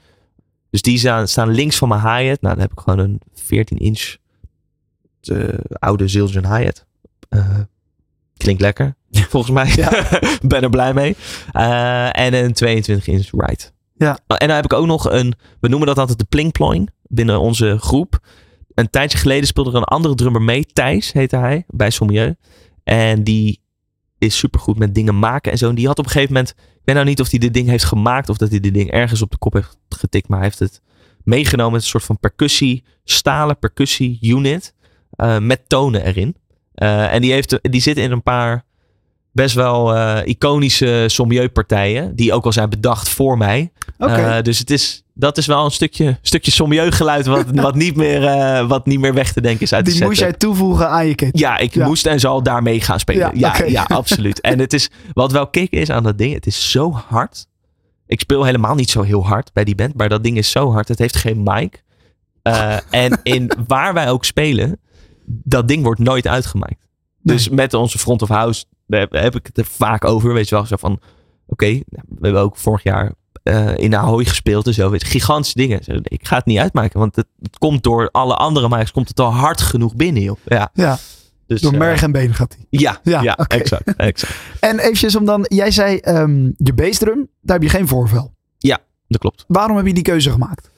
[0.69, 2.41] Dus die staan, staan links van mijn hi-hat.
[2.41, 4.15] Nou, dan heb ik gewoon een 14 inch
[5.19, 6.85] de oude Zildjian hi-hat.
[7.29, 7.59] Eh,
[8.37, 9.89] klinkt lekker, volgens mij.
[10.47, 11.15] ben er blij mee.
[11.51, 13.73] Eh, en een 22 inch right.
[13.93, 14.19] Ja.
[14.27, 17.77] En dan heb ik ook nog een, we noemen dat altijd de plinkploing binnen onze
[17.79, 18.19] groep.
[18.73, 22.35] Een tijdje geleden speelde er een andere drummer mee, Thijs heette hij, bij Sommieu.
[22.83, 23.61] En die
[24.17, 25.69] is supergoed met dingen maken en zo.
[25.69, 27.67] En die had op een gegeven moment, ik weet nou niet of hij dit ding
[27.67, 30.47] heeft gemaakt of dat hij dit ding ergens op de kop heeft getikt, maar hij
[30.47, 30.81] heeft het
[31.23, 34.73] meegenomen met een soort van percussie, stalen percussie unit
[35.09, 36.35] eh, met tonen erin.
[36.77, 38.63] Eh, en die, heeft, die zit in een paar
[39.31, 43.71] best wel eh, iconische sommieu-partijen, die ook al zijn bedacht voor mij.
[43.97, 48.21] Eh, dus het is, dat is wel een stukje, stukje sommieu-geluid wat, wat, niet meer,
[48.67, 51.15] wat niet meer weg te denken is uit Die de moest jij toevoegen aan je
[51.15, 51.39] kit.
[51.39, 51.87] Ja, ik Ja.
[51.87, 53.39] moest en zal daarmee gaan spelen.
[53.39, 54.41] Ja, Ja, absoluut.
[54.41, 57.45] En het is, wat wel kick is aan dat ding, het is zo hard.
[58.07, 60.71] Ik speel helemaal niet zo heel hard bij die band, maar dat ding is zo
[60.71, 60.87] hard.
[60.87, 61.83] Het heeft geen mic.
[62.89, 64.79] En in waar wij ook spelen,
[65.27, 66.85] dat ding wordt nooit uitgemaakt.
[67.21, 70.33] Dus met onze front of house heb, heb ik het er vaak over.
[70.33, 70.99] Weet je wel, zo van,
[71.45, 73.13] oké, nou, we hebben ook vorig jaar
[73.43, 74.89] eh, in Ahoy gespeeld en zo.
[74.89, 75.81] Weet je, gigantische dingen.
[76.03, 79.19] Ik ga het niet uitmaken, want het, het komt door alle andere mics, komt het
[79.19, 80.37] al hard genoeg binnen, joh.
[80.45, 80.97] Ja, Ja,
[81.47, 82.65] dus, door eh, merg en been gaat hij.
[82.69, 84.33] ja, Ja, ja, exact, exact.
[84.59, 88.35] En eventjes om dan, jij zei um, je bassdrum, daar heb je geen voorvel.
[89.07, 89.45] Dat klopt.
[89.47, 90.69] Waarom heb je die keuze gemaakt?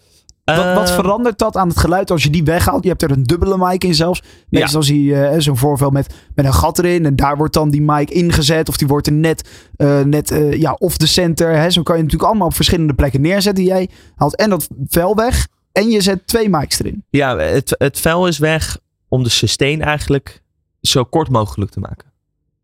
[0.55, 2.83] Wat, wat Eh, verandert dat aan het geluid als je die weghaalt?
[2.83, 4.21] Je hebt er een dubbele mic in zelfs.
[4.49, 7.05] Meestal zie je eh, zo'n voorvel met, met een gat erin.
[7.05, 8.69] En daar wordt dan die mic ingezet.
[8.69, 11.57] Of die wordt er net, eh, net eh, ja, off the center.
[11.57, 11.69] Hè.
[11.69, 13.63] Zo kan je natuurlijk allemaal op verschillende plekken neerzetten.
[13.63, 15.47] Jij haalt en dat vel weg.
[15.71, 17.03] En je zet twee mics erin.
[17.09, 20.41] Ja, het, het vel is weg om de sustain eigenlijk
[20.81, 22.11] zo kort mogelijk te maken.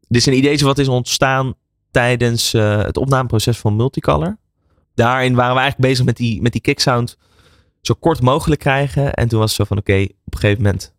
[0.07, 1.53] Dit is een idee wat is ontstaan
[1.91, 4.37] tijdens het opnameproces van Multicolor.
[4.93, 7.17] Daarin waren we eigenlijk bezig met die, met die kicksound
[7.85, 9.13] zo kort mogelijk krijgen.
[9.13, 10.93] En toen was het zo van oké, op een gegeven moment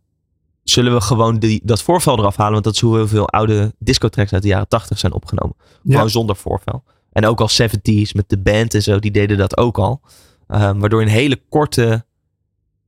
[0.62, 2.53] zullen we gewoon die, dat voorvel eraf halen.
[2.53, 5.57] Want dat is hoe heel veel oude discotracks uit de jaren 80 zijn opgenomen.
[5.85, 6.85] Gewoon zonder voorvel.
[7.12, 10.01] En ook al 70s met de band en zo, die deden dat ook al.
[10.46, 12.05] Ehm, waardoor je een hele korte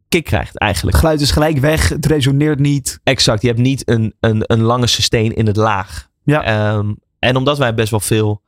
[0.09, 0.97] kick krijgt eigenlijk.
[0.97, 1.89] Het geluid is gelijk weg.
[1.89, 3.01] Het resoneert niet.
[3.03, 6.09] Exact, je hebt niet een, een, een lange sustain in het laag.
[6.25, 6.43] Ja.
[6.43, 8.43] Ehm, en omdat wij best wel veel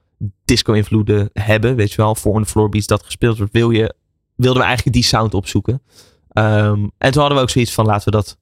[0.44, 3.94] disco-invloeden hebben, weet je wel, voor een floorbeats dat gespeeld wordt, wil je,
[4.40, 5.82] wilden we eigenlijk die sound opzoeken.
[6.28, 8.38] Ehm, en toen hadden we ook zoiets van, laten we dat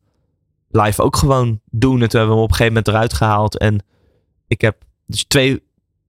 [0.70, 2.02] live ook gewoon doen.
[2.02, 3.58] En toen hebben we hem op een gegeven moment eruit gehaald.
[3.58, 3.84] En
[4.46, 5.62] ik heb dus twee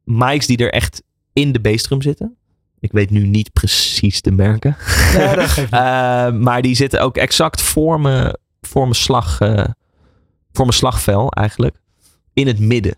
[0.04, 2.38] mics die er echt in de bassdrum zitten.
[2.80, 4.78] Ik weet nu niet precies de merken.
[5.13, 5.82] Ja, dat geeft niet.
[5.82, 9.63] Uh, maar die zitten ook exact voor mijn, voor mijn, slag, uh,
[10.52, 11.75] voor mijn slagvel eigenlijk.
[12.34, 12.95] In het midden.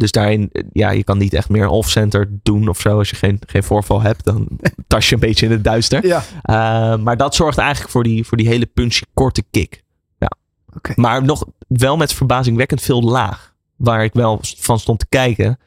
[0.00, 2.98] Dus daarin, ja, je kan niet echt meer off-center doen of zo.
[2.98, 4.48] Als je geen, geen voorval hebt, dan
[4.86, 6.06] tas je een beetje in het duister.
[6.06, 6.22] Ja.
[6.44, 9.82] Uh, maar dat zorgt eigenlijk voor die, voor die hele punchy korte kick.
[10.18, 10.30] Ja.
[10.76, 10.94] Okay.
[10.96, 13.54] Maar nog wel met verbazingwekkend veel laag.
[13.76, 15.58] Waar ik wel van stond te kijken.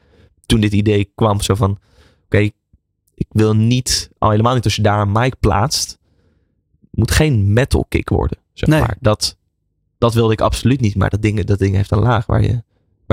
[0.46, 1.40] Toen dit idee kwam.
[1.40, 1.80] Zo van, oké,
[2.24, 2.52] okay,
[3.14, 5.98] ik wil niet, al helemaal niet als je daar een mic plaatst,
[6.90, 8.38] moet geen metal kick worden.
[8.52, 8.80] Zeg nee.
[8.80, 8.96] maar.
[9.00, 9.36] Dat,
[9.98, 10.96] dat wilde ik absoluut niet.
[10.96, 12.62] Maar dat ding, dat ding heeft een laag waar je,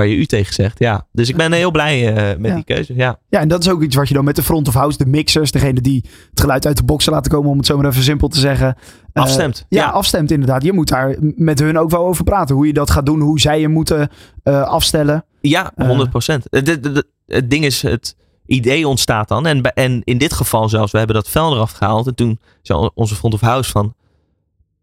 [0.02, 0.78] waar je u tegen zegt.
[0.78, 1.06] Ja.
[1.12, 2.54] Dus ik ben heel blij uh, met ja.
[2.54, 2.94] die keuze.
[2.94, 3.18] Ja.
[3.28, 5.06] ja, en dat is ook iets wat je dan met de front of house, de
[5.06, 8.02] mixers, degene die het geluid uit de boxen laten komen, om het zo maar even
[8.02, 8.76] simpel te zeggen.
[9.12, 9.58] Afstemt.
[9.58, 10.62] Uh, ja, ja, afstemt inderdaad.
[10.62, 12.54] Je moet daar met hun ook wel over praten.
[12.54, 14.10] Hoe je dat gaat doen, hoe zij je moeten
[14.44, 15.24] uh, afstellen.
[15.40, 16.46] Ja, 100 procent.
[16.50, 19.46] Het, ding is, het idee ontstaat dan.
[19.46, 22.06] En, en in dit geval zelfs, we hebben dat vel eraf gehaald.
[22.06, 23.84] En toen zei onze front of house van...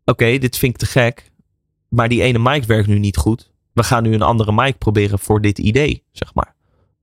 [0.05, 1.32] Oké, okay, dit vind ik te gek.
[1.89, 3.48] Maar die ene mic werkt nu niet goed.
[3.80, 6.56] We gaan nu een andere mic proberen voor dit idee, zeg maar.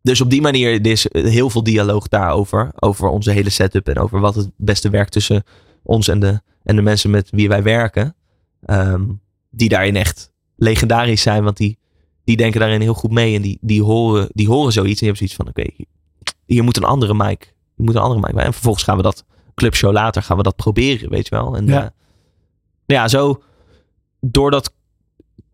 [0.02, 2.72] Dus op die manier er is heel veel dialoog daarover.
[2.74, 5.42] Over onze hele setup en over wat het beste werkt tussen
[5.82, 8.16] ons en de, en de mensen met wie wij werken.
[8.66, 11.44] Um, die daarin echt legendarisch zijn.
[11.44, 11.78] Want die,
[12.24, 13.36] die denken daarin heel goed mee.
[13.36, 15.00] En die, die, horen, die horen zoiets.
[15.00, 15.86] En die hebben zoiets van, oké, okay,
[16.46, 17.54] hier moet een andere mic.
[17.74, 18.44] Je moet een andere mic bij.
[18.44, 21.56] En vervolgens gaan we dat clubshow later gaan we dat proberen, weet je wel.
[21.56, 21.88] En ja, uh,
[22.86, 23.42] ja zo
[24.20, 24.74] door dat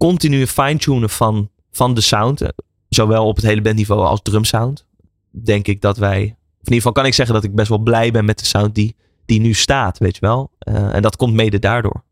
[0.08, 2.48] continue fine-tunen van, van de sound, eh,
[2.88, 4.86] zowel op het hele bandniveau als drumsound,
[5.30, 7.78] denk ik dat wij, of in ieder geval kan ik zeggen dat ik best wel
[7.78, 10.50] blij ben met de sound die, die nu staat, weet je wel.
[10.68, 12.04] Uh, en dat komt mede daardoor.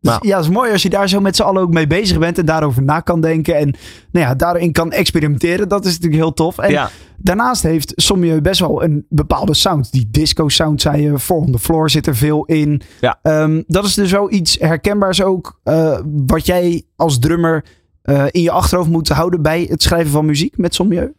[0.00, 0.28] Maar, ja.
[0.28, 2.38] Ja, het is mooi als je daar zo met z'n allen ook mee bezig bent
[2.38, 3.74] en daarover na kan denken en
[4.10, 5.68] nou ja, daarin kan experimenteren.
[5.68, 6.58] Dat is natuurlijk heel tof.
[6.58, 6.90] En ja.
[7.16, 9.92] daarnaast heeft Sommieu best wel een bepaalde sound.
[9.92, 12.82] Die disco sound, zei je, voor on the floor zit er veel in.
[13.00, 13.18] Ja.
[13.22, 17.64] Um, dat is dus wel iets herkenbaars ook, uh, wat jij als drummer
[18.04, 21.12] uh, in je achterhoofd moet houden bij het schrijven van muziek met Sommieu.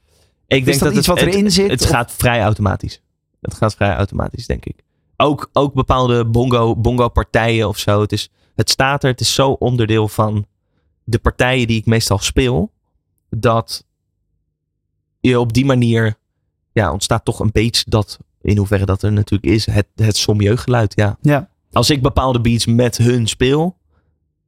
[0.48, 1.70] Ik denk dat, dat iets het, wat erin het, zit?
[1.70, 1.90] Het of?
[1.90, 3.02] gaat vrij automatisch.
[3.42, 4.76] Het gaat vrij automatisch, denk ik.
[5.18, 8.02] Ook, ook bepaalde bongo, bongo partijen of zo.
[8.02, 10.46] Het is het staat er, het is zo onderdeel van
[11.04, 12.72] de partijen die ik meestal speel,
[13.30, 13.86] dat
[15.20, 16.18] je op die manier,
[16.72, 20.94] ja, ontstaat toch een beetje dat, in hoeverre dat er natuurlijk is, het, het geluid,
[20.96, 21.18] ja.
[21.22, 21.50] ja.
[21.72, 23.78] Als ik bepaalde beats met hun speel,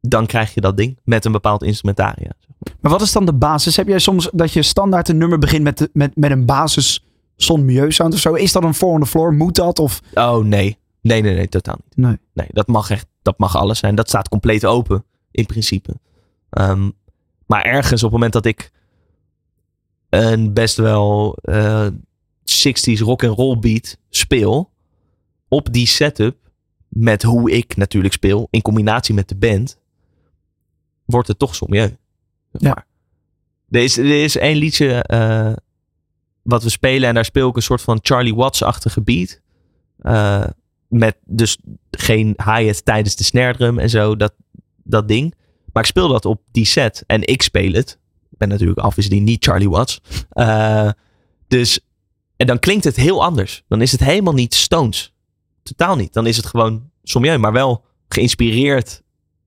[0.02, 2.32] dan krijg je dat ding met een bepaald instrumentaria.
[2.80, 3.76] Maar wat is dan de basis?
[3.76, 7.06] Heb jij soms dat je standaard een nummer begint met, de- met, met een basis
[7.36, 8.34] sound of zo?
[8.34, 9.34] Is dat een four on the floor?
[9.34, 9.80] Moet dat?
[9.80, 10.78] Of Oh nee.
[11.04, 11.98] Nee, nee, nee, totaal niet.
[11.98, 12.18] nee?
[12.34, 13.96] Nee, dat mag echt, dat mag alles zijn.
[13.96, 16.00] Dat staat compleet open, in principe.
[16.50, 16.90] Ehm,
[17.46, 18.72] maar ergens op het moment dat ik
[20.10, 21.88] een best wel eh
[22.46, 24.72] 60s rock and roll beat speel,
[25.48, 26.38] op die setup,
[26.88, 29.80] met hoe ik natuurlijk speel, in combinatie met de band,
[31.06, 31.98] wordt het toch sommieu.
[32.52, 32.86] Ja.
[33.70, 35.54] Er is, er is één liedje eh,
[36.42, 39.42] wat we spelen en daar speel ik een soort van Charlie Watts-achtige beat.
[39.98, 40.46] Eh,
[40.94, 41.58] met dus
[41.92, 44.34] geen hi-hat tijdens de snare drum en zo, dat,
[44.84, 45.34] dat ding.
[45.74, 48.00] Maar ik speel dat op die set en ik speel het.
[48.32, 50.02] Ik ben natuurlijk afwisseling niet Charlie Watts.
[50.30, 50.90] Eh,
[51.48, 51.80] dus,
[52.38, 53.64] en dan klinkt het heel anders.
[53.68, 55.14] Dan is het helemaal niet Stones.
[55.64, 56.14] Totaal niet.
[56.14, 59.02] Dan is het gewoon sommieu, maar wel geïnspireerd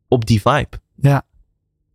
[0.08, 0.80] op die vibe.
[0.94, 1.22] Ja.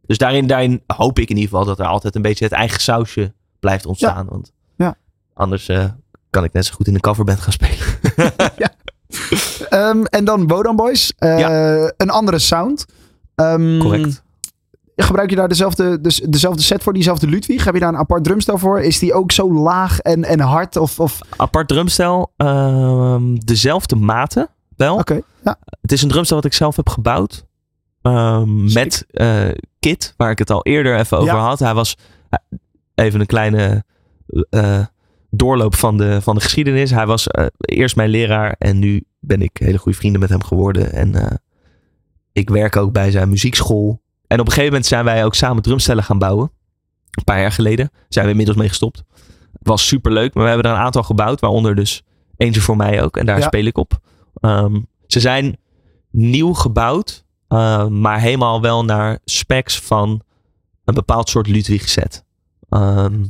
[0.05, 2.81] Dus daarin, daarin hoop ik in ieder geval dat er altijd een beetje het eigen
[2.81, 4.25] sausje blijft ontstaan.
[4.27, 4.97] Want Ja.
[5.33, 5.85] anders eh,
[6.29, 7.77] kan ik net zo goed in een coverband gaan spelen.
[9.69, 11.13] Ehm, en dan Wodan Boys.
[11.17, 12.85] Eh, Een andere sound.
[13.35, 14.23] Ehm, Correct.
[14.95, 17.63] Gebruik je daar dezelfde, dus dezelfde set voor, diezelfde Ludwig?
[17.63, 18.81] Heb je daar een apart drumstel voor?
[18.81, 20.75] Is die ook zo laag en, en hard?
[20.77, 21.19] Of, of...
[21.37, 24.97] Apart drumstel, ehm, dezelfde maten wel.
[24.97, 25.55] Oké, ja.
[25.81, 27.45] Het is een drumstel wat ik zelf heb gebouwd.
[28.73, 29.43] met eh,
[29.79, 31.39] Kit, waar ik het al eerder even over Ja.
[31.39, 31.59] had.
[31.59, 31.97] Hij was
[32.29, 32.39] eh,
[33.05, 33.83] even een kleine
[35.29, 36.91] doorloop van de, van de geschiedenis.
[36.91, 37.27] Hij was
[37.59, 40.91] eerst mijn leraar en nu ben ik hele goede vrienden met hem geworden.
[40.93, 41.35] En eh,
[42.31, 44.01] ik werk ook bij zijn muziekschool.
[44.27, 46.51] En op een gegeven moment zijn wij ook samen drumstellen gaan bouwen.
[47.11, 49.03] Een paar jaar geleden zijn we inmiddels mee gestopt.
[49.61, 52.03] Was super leuk, maar we hebben er een aantal gebouwd, waaronder dus
[52.37, 53.17] eentje voor mij ook.
[53.17, 53.45] En daar Ja.
[53.45, 53.99] speel ik op.
[54.39, 55.57] Ehm, ze zijn
[56.11, 60.21] nieuw gebouwd, eh, maar helemaal wel naar specs van
[60.85, 62.25] een bepaald soort Ludwig set.
[62.69, 63.25] Ehm,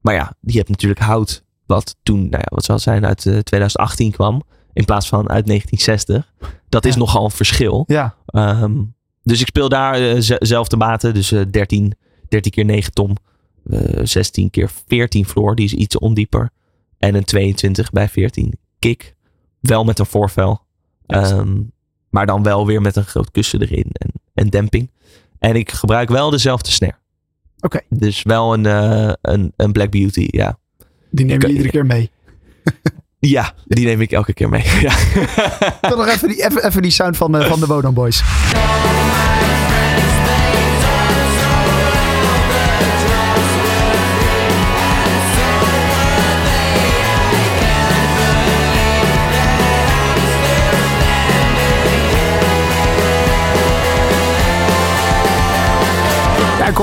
[0.00, 3.38] maar ja, die hebt natuurlijk hout, wat toen, nou ja, wat zal zijn, uit eh,
[3.38, 6.32] 2018 kwam, in plaats van uit 1960.
[6.68, 7.84] Dat is nogal een verschil.
[7.86, 8.82] Ja, Ehm,
[9.22, 11.92] dus ik speel daar eh, z- zelfde maten, dus eh 13,
[12.28, 13.16] 13 keer 9 tom,
[13.70, 16.50] eh 16 keer 14 floor, die is iets ondieper.
[16.98, 19.14] En een 22 bij 14 kick.
[19.60, 20.60] Wel met een voorvel.
[21.06, 21.60] Ehm,
[22.10, 24.90] maar dan wel weer met een groot kussen erin en, en demping.
[25.38, 26.96] En ik gebruik wel dezelfde snare.
[27.60, 27.80] Oké.
[27.88, 30.58] Dus wel een, eh, een, een Black Beauty, ja.
[31.10, 32.10] die neem je iedere keer mee.
[33.28, 34.64] Ja, die neem ik elke keer mee.
[34.80, 34.92] ja.
[35.80, 38.22] Dan nog even die, even, even die sound van, van de Wodan Boys.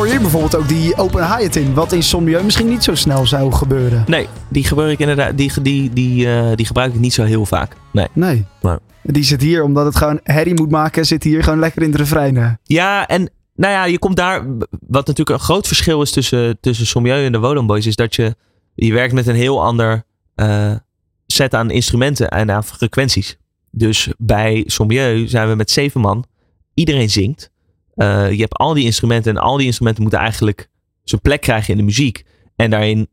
[0.09, 1.73] Hier bijvoorbeeld ook die open hi-hat in.
[1.73, 4.03] Wat in Sommieu misschien niet zo snel zou gebeuren.
[4.07, 7.45] Nee, die gebruik ik inderdaad, die, die, die, eh, die gebruik ik niet zo heel
[7.45, 7.75] vaak.
[7.91, 8.07] Nee.
[8.13, 8.45] Nee.
[9.03, 11.97] Die zit hier, omdat het gewoon herrie moet maken, zit hier gewoon lekker in de
[11.97, 12.37] refrein.
[12.37, 12.51] eh.
[12.63, 14.45] Ja, en nou ja, je komt daar.
[14.87, 18.15] Wat natuurlijk een groot verschil is tussen, tussen Sommieu en de Wodan Boys, is dat
[18.15, 18.35] je,
[18.75, 20.03] je werkt met een heel ander
[20.35, 20.71] eh,
[21.27, 23.37] set aan instrumenten en aan frequenties.
[23.71, 26.25] Dus bij Sommieu zijn we met zeven man.
[26.73, 27.51] Iedereen zingt.
[27.99, 30.69] Eh, je hebt al die instrumenten en al die instrumenten moeten eigenlijk
[31.03, 32.23] zijn plek krijgen in de muziek.
[32.55, 33.07] En daarin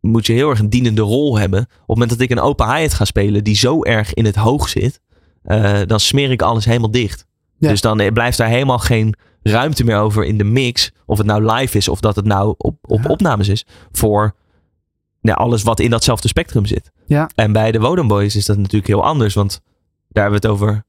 [0.00, 1.60] moet je heel erg een dienende rol hebben.
[1.60, 4.34] Op het moment dat ik een open hi-hat ga spelen die zo erg in het
[4.36, 5.00] hoog zit,
[5.42, 7.26] eh, dan smeer ik alles helemaal dicht.
[7.58, 7.68] Ja.
[7.68, 10.92] Dus dan eh, blijft daar helemaal geen ruimte meer over in de mix.
[11.06, 13.08] Of het nou live is of dat het nou op, op Ja.
[13.08, 13.66] opnames is.
[13.92, 14.34] Voor
[15.20, 16.90] ja, alles wat in datzelfde spectrum zit.
[17.06, 17.30] Ja.
[17.34, 19.34] En bij de Wodan Boys is dat natuurlijk heel anders.
[19.34, 19.60] Want
[20.08, 20.84] daar hebben we het over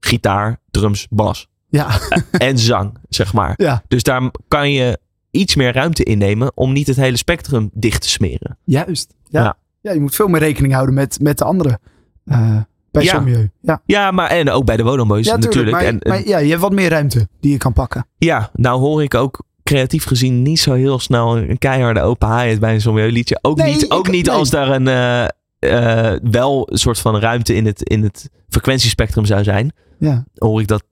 [0.00, 1.98] gitaar, drums, bas Ja,
[2.48, 3.54] en zang, zeg maar.
[3.56, 4.98] ja, Dus daar kan je
[5.30, 8.58] iets meer ruimte innemen om niet het hele spectrum dicht te smeren.
[8.64, 9.14] juist.
[9.28, 9.42] Ja.
[9.42, 9.56] Ja.
[9.80, 9.92] Ja.
[9.92, 11.78] je moet veel meer rekening houden met, met de anderen.
[12.24, 12.56] eh,
[12.90, 13.10] bij Ja.
[13.14, 13.50] Sommieu.
[13.60, 15.70] Ja, Ja, maar en ook bij de Wodan Boys ja natuurlijk.
[15.76, 18.06] Maar, en, maar ja, je hebt wat meer ruimte die je kan pakken.
[18.16, 22.58] Ja, nou hoor ik ook creatief gezien niet zo heel snel een keiharde open hi
[22.58, 23.38] bij een Sommieu liedje.
[23.42, 24.34] Ook Nee, niet, ook ik- niet nee.
[24.34, 25.24] als daar een eh,
[25.58, 29.72] eh, wel een soort van ruimte in het, in het frequentiespectrum zou zijn.
[29.98, 30.24] Ja.
[30.34, 30.88] Hoor ik dat, eh,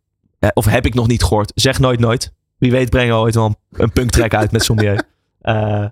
[0.54, 1.52] of heb ik nog niet gehoord.
[1.54, 2.32] Zeg nooit nooit.
[2.58, 4.98] Wie weet brengen we ooit wel een, punktrack uit met Sommieu.
[5.40, 5.84] Eh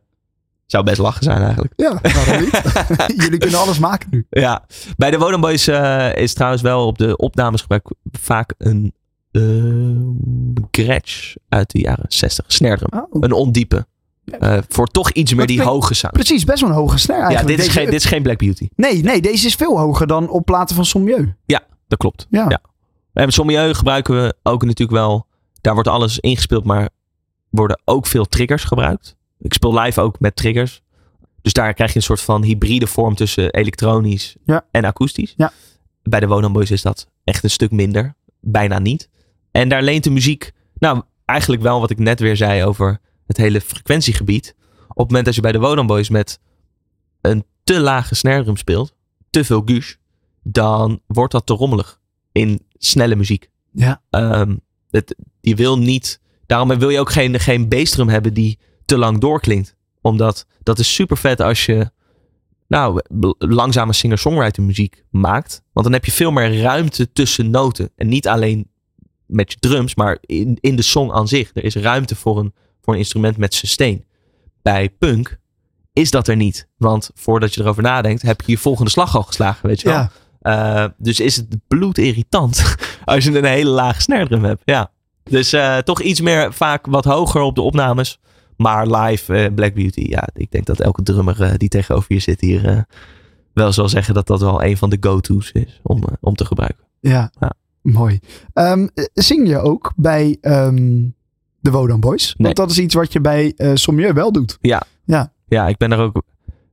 [0.66, 1.72] zou best lachen zijn eigenlijk.
[1.76, 2.62] Ja, waarom niet?
[3.22, 4.26] Jullie kunnen alles maken nu.
[4.30, 4.64] Ja,
[4.96, 8.92] bij de Wodan Boys eh, is trouwens wel op de opnames gebruik vaak een
[9.30, 9.42] eh
[10.70, 12.44] Gretsch uit de jaren 60.
[12.48, 13.02] Snare drum.
[13.02, 13.22] Oh.
[13.22, 13.86] Een ondiepe.
[14.24, 16.14] Eh, voor toch iets meer Dat die hoge sound.
[16.14, 17.56] Precies, best wel een hoge snare Ja, eigenlijk.
[17.56, 18.68] dit is, Deze- geen, dit is geen Black Beauty.
[18.76, 21.34] Nee, nee, deze is veel hoger dan op platen van Sommieu.
[21.88, 22.26] Dat klopt.
[22.30, 22.44] Ja.
[22.48, 22.60] Ja.
[23.18, 25.26] En met Sommieu gebruiken we ook natuurlijk wel
[25.60, 26.88] Daar wordt alles ingespeeld, maar
[27.50, 29.16] worden ook veel triggers gebruikt.
[29.40, 30.82] Ik speel live ook met triggers.
[31.42, 34.64] Dus daar krijg je een soort van hybride vorm tussen elektronisch Ja.
[34.70, 35.34] en akoestisch.
[35.36, 35.52] Ja.
[36.02, 38.14] Bij de Wonan Boys is dat echt een stuk minder.
[38.40, 39.08] Bijna niet.
[39.50, 43.36] En daar leent de muziek, nou eigenlijk wel wat ik net weer zei over het
[43.36, 44.54] hele frequentiegebied.
[44.88, 46.40] Op het moment dat je bij de Wonan Boys met
[47.20, 48.94] een te lage snare drum speelt,
[49.30, 49.94] te veel gush,
[50.42, 52.00] dan wordt dat te rommelig
[52.32, 53.50] in snelle muziek.
[53.72, 54.02] Ja.
[54.10, 54.56] Ehm,
[54.90, 59.20] het, je wil niet, daarom wil je ook geen, geen bassdrum hebben die te lang
[59.20, 59.76] doorklinkt.
[60.00, 61.90] Omdat dat is super vet als je
[62.68, 63.00] nou,
[63.38, 65.62] langzame singer-songwriter muziek maakt.
[65.72, 67.90] Want dan heb je veel meer ruimte tussen noten.
[67.96, 68.70] En niet alleen
[69.26, 71.50] met je drums, maar in, in de song aan zich.
[71.54, 74.04] Er is ruimte voor een, voor een instrument met sustain.
[74.62, 75.38] Bij punk
[75.92, 76.68] is dat er niet.
[76.76, 79.96] Want voordat je erover nadenkt, heb je je volgende slag al geslagen, weet je wel.
[79.96, 80.10] Ja.
[80.40, 82.74] Eh, dus is het bloedirritant
[83.04, 84.62] als je een hele lage snare drum hebt.
[84.64, 84.90] Ja.
[85.22, 88.20] Dus eh, toch iets meer, vaak wat hoger op de opnames.
[88.56, 92.40] Maar live, eh, Black Beauty, ja, ik denk dat elke drummer die tegenover je zit
[92.40, 92.86] hier
[93.58, 96.84] wel zal zeggen dat dat wel een van de go-to's is om, om te gebruiken.
[97.00, 97.52] Ja, Ja.
[97.82, 98.18] mooi.
[98.52, 101.04] Ehm, eh, zing je ook bij ehm,
[101.60, 102.26] de Wodan Boys?
[102.26, 102.34] Nee.
[102.36, 104.58] Want dat is iets wat je bij eh Sommieu wel doet.
[105.46, 106.22] Ja, ik ben er ook,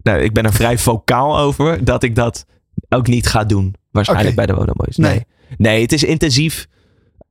[0.03, 2.45] nou, ik ben er vrij vocaal over dat ik dat
[2.89, 3.76] ook niet ga doen.
[3.91, 4.97] Waarschijnlijk bij de Wodan Boys.
[4.97, 5.11] Nee.
[5.11, 5.26] Nee.
[5.57, 6.67] nee, het is intensief.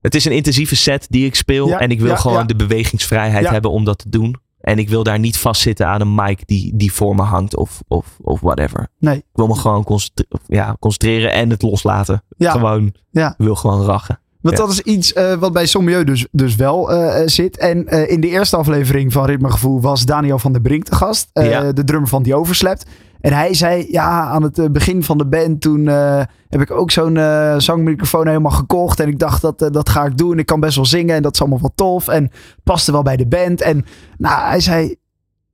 [0.00, 1.68] Het is een intensieve set die ik speel.
[1.68, 2.44] Ja, en ik wil ja, gewoon ja.
[2.44, 4.36] de bewegingsvrijheid hebben om dat te doen.
[4.60, 7.82] En ik wil daar niet vastzitten aan een mic die, die voor me hangt of,
[7.88, 8.88] of, of whatever.
[8.98, 9.16] Nee.
[9.16, 12.22] Ik wil me gewoon concentre- ja, concentreren en het loslaten.
[12.36, 12.50] Ja.
[12.50, 13.28] Gewoon, Ja.
[13.28, 14.18] ik wil gewoon rachen.
[14.40, 17.58] Want dat is iets eh, wat bij Sommieu dus, dus wel eh, eh, zit.
[17.58, 21.30] En in de eerste aflevering van Ritme Gevoel was Daniel van der Brink te gast.
[21.32, 22.84] De drummer van Die Overslept.
[23.24, 26.70] En hij zei, ja, aan het eh, begin van de band, toen eh, heb ik
[26.70, 29.00] ook zo'n eh, zangmicrofoon helemaal gekocht.
[29.00, 30.38] En ik dacht, dat, dat ga ik doen.
[30.38, 32.08] Ik kan best wel zingen en dat is allemaal wel tof.
[32.08, 32.30] En
[32.62, 33.60] paste wel bij de band.
[33.60, 33.84] En
[34.18, 34.94] nou, hij zei,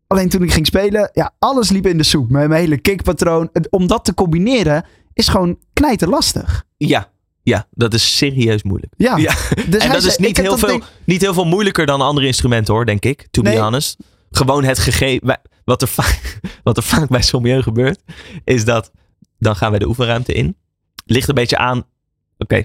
[0.06, 2.30] alleen toen ik ging spelen, ja, alles liep in de soep.
[2.30, 3.50] Mijn, mijn hele kickpatroon.
[3.70, 6.64] Om dat te combineren is gewoon knijten lastig.
[6.76, 7.08] Ja,
[7.42, 8.92] ja, dat is serieus moeilijk.
[8.96, 9.34] Ja, Ja.
[9.68, 12.74] Dus en dat zei, is niet heel, veel, niet heel veel moeilijker dan andere instrumenten
[12.74, 13.26] hoor, denk ik.
[13.30, 13.54] To Nee.
[13.54, 13.96] be honest.
[14.30, 15.40] Gewoon het gegeven.
[15.70, 18.02] Wat er, vaak, wat er vaak bij Sommieu gebeurt,
[18.44, 18.90] is dat
[19.38, 20.56] dan gaan wij de oefenruimte in.
[21.04, 21.84] Ligt een beetje aan.
[22.38, 22.64] Oké.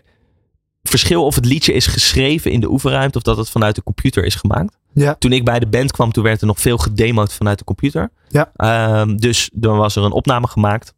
[0.84, 4.24] Verschil of het liedje is geschreven in de oefenruimte of dat het vanuit de computer
[4.26, 4.78] is gemaakt.
[4.94, 5.16] Ja.
[5.16, 8.12] Toen ik bij de band kwam, toen werd er nog veel gedemoed vanuit de computer.
[8.28, 8.52] Ja.
[8.56, 10.94] Ehm, dus dan was er een opname gemaakt.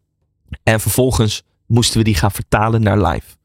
[0.64, 3.36] En vervolgens moesten we die gaan vertalen naar live.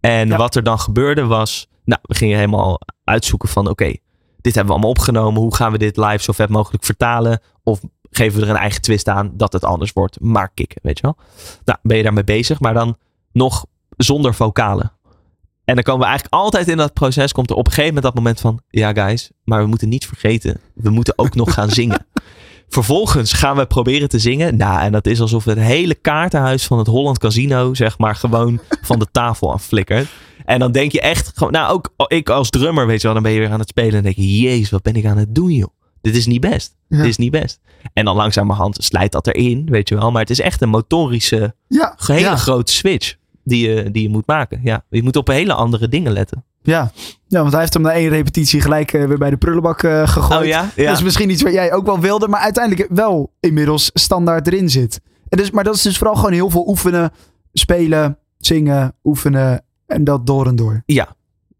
[0.00, 0.36] En Ja.
[0.36, 3.94] wat er dan gebeurde was, nou, we gingen helemaal uitzoeken van, oké,
[4.40, 5.40] dit hebben we allemaal opgenomen.
[5.42, 7.40] Hoe gaan we dit live zo vet mogelijk vertalen?
[7.62, 7.80] Of
[8.10, 10.20] geven we er een eigen twist aan dat het anders wordt?
[10.20, 11.16] Maar kicken, weet je wel?
[11.64, 12.96] Nou, ben je daarmee bezig, maar dan
[13.32, 14.92] nog zonder vocalen.
[15.64, 18.14] En dan komen we eigenlijk altijd in dat proces, komt er op een gegeven moment
[18.14, 21.70] dat moment van, ja guys, maar we moeten niet vergeten, we moeten ook nog gaan
[21.70, 22.06] zingen.
[22.68, 24.56] Vervolgens gaan we proberen te zingen.
[24.56, 28.60] Nou, en dat is alsof het hele kaartenhuis van het Holland Casino, zeg maar, gewoon
[28.82, 30.08] van de tafel aan flikkert.
[30.44, 33.22] En dan denk je echt, gewoon, nou ook ik als drummer, weet je wel, dan
[33.22, 35.34] ben je weer aan het spelen en denk je, jezus, wat ben ik aan het
[35.34, 35.79] doen joh.
[36.00, 36.76] Dit is niet best.
[36.88, 36.96] Ja.
[36.96, 37.60] Dit is niet best.
[37.92, 40.10] En dan langzamerhand slijt dat erin, weet je wel.
[40.10, 44.08] Maar het is echt een motorische, Ja, hele ja, grote switch die je, die je
[44.08, 44.60] moet maken.
[44.64, 46.44] Ja, je moet op hele andere dingen letten.
[46.62, 46.92] ja.
[47.28, 50.08] ja, want hij heeft hem na één repetitie gelijk eh, weer bij de prullenbak eh,
[50.08, 50.40] gegooid.
[50.40, 50.70] Oh ja?
[50.76, 50.86] Ja.
[50.86, 54.70] Dat is misschien iets wat jij ook wel wilde, maar uiteindelijk wel inmiddels standaard erin
[54.70, 55.00] zit.
[55.28, 57.12] En dus, maar dat is dus vooral gewoon heel veel oefenen,
[57.52, 60.82] spelen, zingen, oefenen en dat door en door.
[60.86, 61.14] Ja,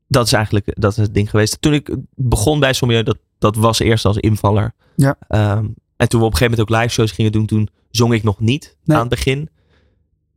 [0.09, 1.57] dat is eigenlijk dat is het ding geweest.
[1.61, 4.75] Toen ik begon bij Sommieu, dat, dat was eerst als invaller.
[4.97, 5.17] Ja.
[5.29, 5.67] Ehm,
[5.97, 8.23] en toen we op een gegeven moment ook live shows gingen doen, toen zong ik
[8.23, 8.97] nog niet Nee.
[8.97, 9.49] aan het begin.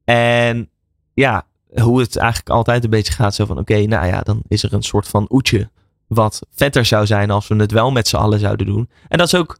[0.04, 0.70] En
[1.14, 1.45] ja,
[1.82, 4.74] hoe het eigenlijk altijd een beetje gaat, zo van oké, nou ja, dan is er
[4.74, 5.70] een soort van oetje
[6.08, 8.89] wat vetter zou zijn als we het wel met z'n allen zouden doen.
[9.08, 9.60] En dat is ook,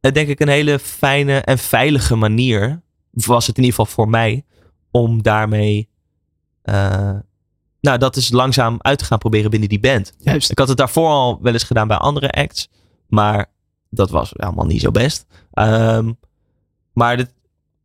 [0.00, 4.08] eh, denk ik, een hele fijne en veilige manier, was het in ieder geval voor
[4.08, 4.44] mij,
[4.90, 5.88] om daarmee,
[6.62, 7.12] eh,
[7.84, 10.12] nou, dat is langzaam uit te gaan proberen binnen die band.
[10.18, 10.50] Juist.
[10.50, 12.68] Ik had het daarvoor al wel eens gedaan bij andere acts.
[13.06, 13.46] Maar
[13.90, 15.26] dat was helemaal niet zo best.
[15.52, 16.12] Ehm,
[16.92, 17.34] maar dit,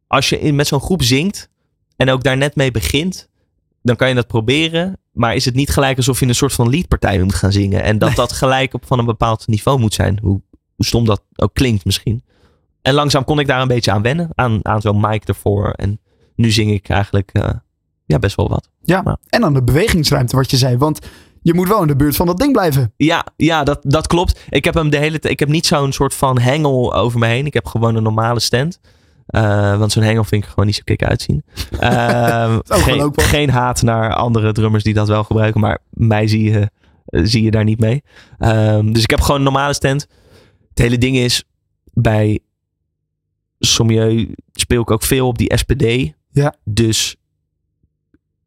[0.08, 1.50] als je in, met zo'n groep zingt.
[1.96, 3.30] En ook daar net mee begint.
[3.82, 4.98] Dan kan je dat proberen.
[5.12, 7.84] Maar is het niet gelijk alsof je een soort van liedpartij moet gaan zingen.
[7.84, 10.20] En dat dat gelijk op van een bepaald niveau moet zijn.
[10.22, 10.42] Hoe,
[10.76, 12.24] hoe stom dat ook klinkt misschien.
[12.82, 14.30] En langzaam kon ik daar een beetje aan wennen.
[14.36, 15.72] Aan, aan zo'n mic ervoor.
[15.72, 16.00] En
[16.36, 17.50] nu zing ik eigenlijk eh,
[18.10, 18.70] ja, best wel wat.
[18.82, 21.00] Ja, en dan de bewegingsruimte wat je zei, want
[21.42, 22.94] je moet wel in de buurt van dat ding blijven.
[22.98, 24.40] Ja, ja dat, dat klopt.
[24.50, 25.34] Ik heb hem de hele tijd.
[25.34, 27.46] Ik heb niet zo'n soort van hengel over me heen.
[27.46, 28.80] Ik heb gewoon een normale stand.
[29.26, 31.44] Eh, want zo'n hengel vind ik gewoon niet zo kick uitzien.
[31.80, 35.62] Wel geen, geen haat naar andere drummers die dat wel gebruiken.
[35.62, 36.70] Maar mij zie je
[37.10, 38.04] eh, zie je daar niet mee.
[38.38, 40.08] Ehm, dus ik heb gewoon een normale stand.
[40.70, 41.44] Het hele ding is,
[41.94, 42.40] bij
[43.60, 46.14] Sommieu speel ik ook veel op die SPD.
[46.32, 46.56] Ja.
[46.64, 47.16] Dus,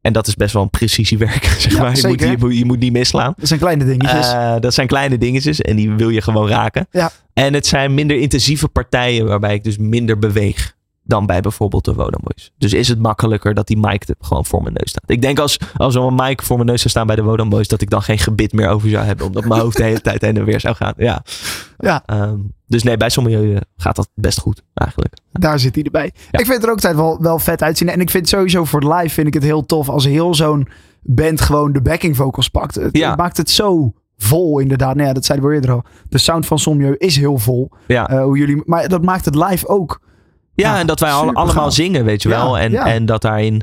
[0.02, 1.96] en dat is best wel een precisiewerk, zeg Ja, maar.
[1.96, 3.34] Je moet, je, moet, je moet niet misslaan.
[3.36, 4.32] Dat zijn kleine dingetjes.
[4.32, 6.86] Eh, dat zijn kleine dingetjes en die wil je gewoon raken.
[6.90, 7.10] Ja.
[7.32, 10.74] En het zijn minder intensieve partijen waarbij ik dus minder beweeg
[11.04, 12.52] dan bij bijvoorbeeld de Vodam Boys.
[12.58, 15.10] Dus is het makkelijker dat die mic er gewoon voor mijn neus staat.
[15.10, 17.48] Ik denk als, als er een mic voor mijn neus zou staan bij de Vodam
[17.48, 19.26] Boys, dat ik dan geen gebit meer over zou hebben.
[19.26, 20.92] Omdat mijn hoofd de hele tijd heen en weer zou gaan.
[20.96, 21.22] Ja.
[21.78, 22.02] Ja.
[22.06, 25.14] Ehm, dus nee, bij sommige gaat dat best goed eigenlijk.
[25.32, 26.10] Daar zit hij erbij.
[26.30, 26.38] Ja.
[26.38, 27.88] Ik vind het er ook tijd wel, wel vet uitzien.
[27.88, 30.68] En ik vind sowieso voor live vind ik het heel tof als heel zo'n
[31.02, 32.74] band gewoon de backing vocals pakt.
[32.74, 33.08] Het, Ja.
[33.08, 34.94] het maakt het zo vol inderdaad.
[34.94, 35.82] Nou ja, dat zeiden we eerder al.
[36.08, 37.70] De sound van Sommieu is heel vol.
[37.86, 38.08] Ja.
[38.08, 40.00] Eh, hoe jullie, maar dat maakt het live ook.
[40.54, 41.72] Ja, Ja, en dat wij al, allemaal gaaf.
[41.74, 42.58] zingen, weet je wel.
[42.58, 43.62] En, en dat daarin.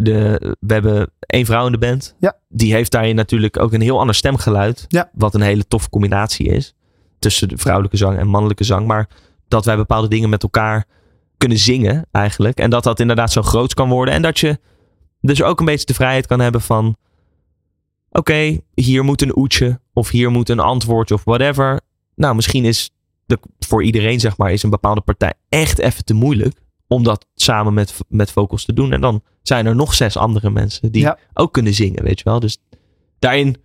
[0.00, 2.14] De, we hebben één vrouw in de band.
[2.20, 2.36] Ja.
[2.48, 4.84] Die heeft daarin natuurlijk ook een heel ander stemgeluid.
[4.88, 5.10] Ja.
[5.12, 6.74] Wat een hele toffe combinatie is.
[7.18, 8.86] Tussen de vrouwelijke zang en mannelijke zang.
[8.86, 9.08] Maar
[9.48, 10.84] dat wij bepaalde dingen met elkaar
[11.36, 12.58] kunnen zingen eigenlijk.
[12.58, 14.14] En dat dat inderdaad zo groot kan worden.
[14.14, 14.58] En dat je
[15.20, 16.96] dus ook een beetje de vrijheid kan hebben van.
[18.10, 19.80] Oké, hier moet een oetje.
[19.92, 21.80] Of hier moet een antwoordje of whatever.
[22.14, 22.90] Nou, misschien is
[23.40, 26.60] de, voor iedereen, zeg maar, is een bepaalde partij echt even te moeilijk.
[26.88, 28.92] Om dat samen met, met vocals te doen.
[28.92, 31.18] En dan zijn er nog zes andere mensen die Ja.
[31.34, 32.40] ook kunnen zingen, weet je wel.
[32.40, 32.58] Dus
[33.18, 33.56] daarin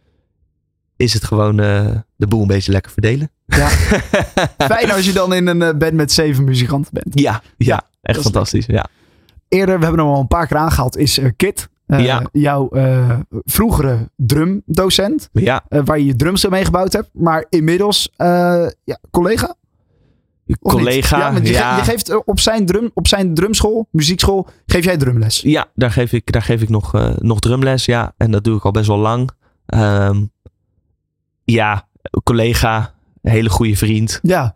[0.96, 3.32] is het gewoon eh, de boel een beetje lekker verdelen.
[3.46, 3.68] Ja.
[4.74, 7.20] Fijn als je dan in een eh, band met zeven muzikanten bent.
[7.20, 8.66] Ja, ja, echt is fantastisch.
[8.66, 8.86] Ja.
[9.48, 11.70] Eerder, we hebben hem al een paar keer aangehaald, is eh, Kit.
[11.88, 12.22] Eh, Ja.
[12.32, 15.30] Jouw eh, vroegere drumdocent.
[15.32, 17.10] ja, eh, waar je je drumstel mee gebouwd hebt.
[17.14, 19.56] Maar inmiddels, ja, collega?
[20.60, 21.18] Of collega.
[21.18, 21.74] Ja, je, ja.
[21.74, 25.42] ge- je geeft op zijn, drum, op zijn drumschool, muziekschool, geef jij drumles.
[25.42, 27.86] Ja, daar geef ik, daar geef ik nog, nog drumles.
[27.86, 29.30] Ja, en dat doe ik al best wel lang.
[29.66, 30.26] Ehm,
[31.44, 31.88] ja,
[32.24, 34.54] collega, hele goede vriend, Ja.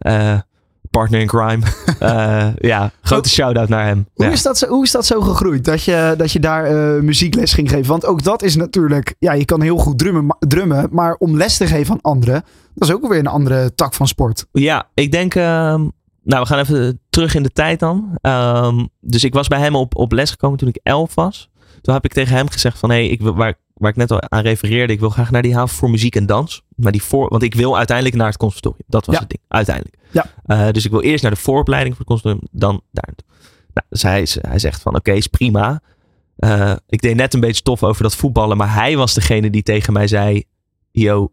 [0.92, 1.60] Partner in crime.
[2.00, 4.08] Eh, ja, grote shout-out naar hem.
[4.14, 4.32] Hoe, Ja.
[4.32, 5.66] is dat zo, hoe is dat zo gegroeid?
[5.66, 7.88] Dat je, dat je daar eh, muziekles ging geven?
[7.88, 9.16] Want ook dat is natuurlijk...
[9.20, 10.88] Ja, je kan heel goed drummen, drummen.
[10.92, 12.44] Maar om les te geven aan anderen...
[12.76, 14.46] Dat is ook weer een andere tak van sport.
[14.52, 15.36] Ja, ik denk.
[15.36, 15.88] ehm,
[16.24, 18.18] nou, we gaan even terug in de tijd dan.
[18.22, 21.50] Ehm, dus ik was bij hem op, op les gekomen toen ik elf was.
[21.82, 24.12] Toen heb ik tegen hem gezegd van, hé, hey, ik wil, waar, waar ik net
[24.12, 26.62] al aan refereerde, ik wil graag naar die haven voor muziek en dans.
[26.76, 28.84] Maar die voor, want ik wil uiteindelijk naar het conservatorium.
[28.88, 29.22] Dat was Ja.
[29.22, 29.96] het ding, uiteindelijk.
[30.12, 30.26] Ja.
[30.46, 33.14] Eh, dus ik wil eerst naar de vooropleiding voor het conservatorium, dan daar.
[33.74, 35.82] Nou, dus hij, hij zegt van, oké, is prima.
[36.38, 39.64] Eh, ik deed net een beetje tof over dat voetballen, maar hij was degene die
[39.64, 40.44] tegen mij zei,
[40.92, 41.32] yo,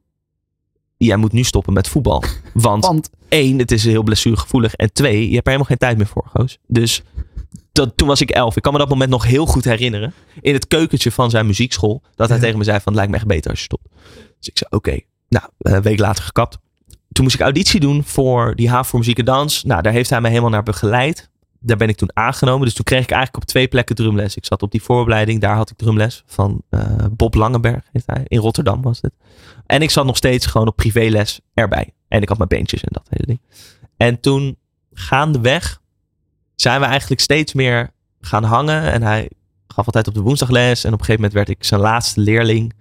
[0.97, 2.23] jij moet nu stoppen met voetbal.
[2.55, 4.75] Want Want één, het is heel blessuregevoelig.
[4.75, 6.59] En twee, je hebt er helemaal geen tijd meer voor, Goos.
[6.67, 7.03] Dus
[7.79, 8.57] dat, toen was ik elf.
[8.57, 10.13] Ik kan me dat moment nog heel goed herinneren.
[10.41, 12.03] In het keukentje van zijn muziekschool.
[12.15, 12.43] Dat hij Ja.
[12.43, 13.89] tegen me zei van, het lijkt me echt beter als je stopt.
[14.39, 15.01] Dus ik zei, oké.
[15.29, 16.59] Nou, een week later gekapt.
[17.13, 19.65] Toen moest ik auditie doen voor die haven voor muziek en dans.
[19.65, 21.31] Nou, daar heeft hij me helemaal naar begeleid.
[21.61, 22.65] Daar ben ik toen aangenomen.
[22.65, 24.37] Dus toen kreeg ik eigenlijk op twee plekken drumles.
[24.37, 25.41] Ik zat op die vooropleiding.
[25.41, 27.85] Daar had ik drumles van eh, Bob Langenberg.
[27.93, 28.25] Heet hij.
[28.27, 29.13] In Rotterdam was het.
[29.67, 31.95] En ik zat nog steeds gewoon op privéles erbij.
[32.09, 33.41] En ik had mijn beentjes en dat hele ding.
[33.97, 34.57] En toen
[34.93, 35.81] gaandeweg
[36.61, 37.91] zijn we eigenlijk steeds meer
[38.21, 38.83] gaan hangen.
[38.93, 39.31] En hij
[39.69, 40.85] gaf altijd op de woensdag les.
[40.85, 42.73] En op een gegeven moment werd ik zijn laatste leerling.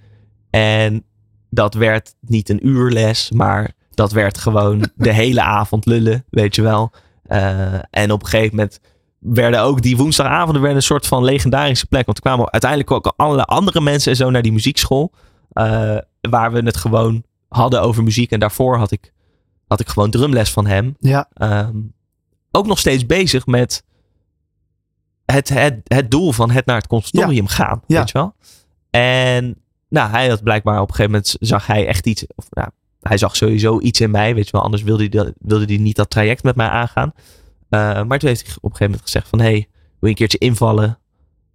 [0.49, 1.03] En
[1.49, 6.55] dat werd niet een uur les, maar dat werd gewoon de hele avond lullen, weet
[6.55, 6.91] je wel.
[7.23, 8.80] Eh, en op een gegeven moment
[9.19, 12.05] werden ook die woensdagavonden werden een soort van legendarische plek.
[12.05, 15.11] Want er kwamen uiteindelijk ook allerlei andere mensen en zo naar die muziekschool.
[15.51, 18.32] eh, waar we het gewoon hadden over muziek.
[18.32, 19.13] En daarvoor had ik,
[19.67, 20.95] had ik gewoon drumles van hem.
[20.99, 21.75] ja, Ehm,
[22.57, 23.83] ook nog steeds bezig met
[25.25, 27.81] het, het, het doel van het naar het conservatorium gaan.
[27.87, 27.97] Ja.
[27.99, 28.35] Weet je wel?
[28.89, 29.55] En
[29.89, 32.25] nou, hij had blijkbaar op een gegeven moment zag hij echt iets.
[32.35, 32.69] Of, nou,
[33.01, 34.61] hij zag sowieso iets in mij, weet je wel.
[34.61, 37.13] Anders wilde hij, dat- wilde hij niet dat traject met mij aangaan.
[37.69, 39.39] Eh, maar toen heeft hij op een gegeven moment gezegd van...
[39.39, 39.65] Hey, wil
[39.99, 40.99] je een keertje invallen,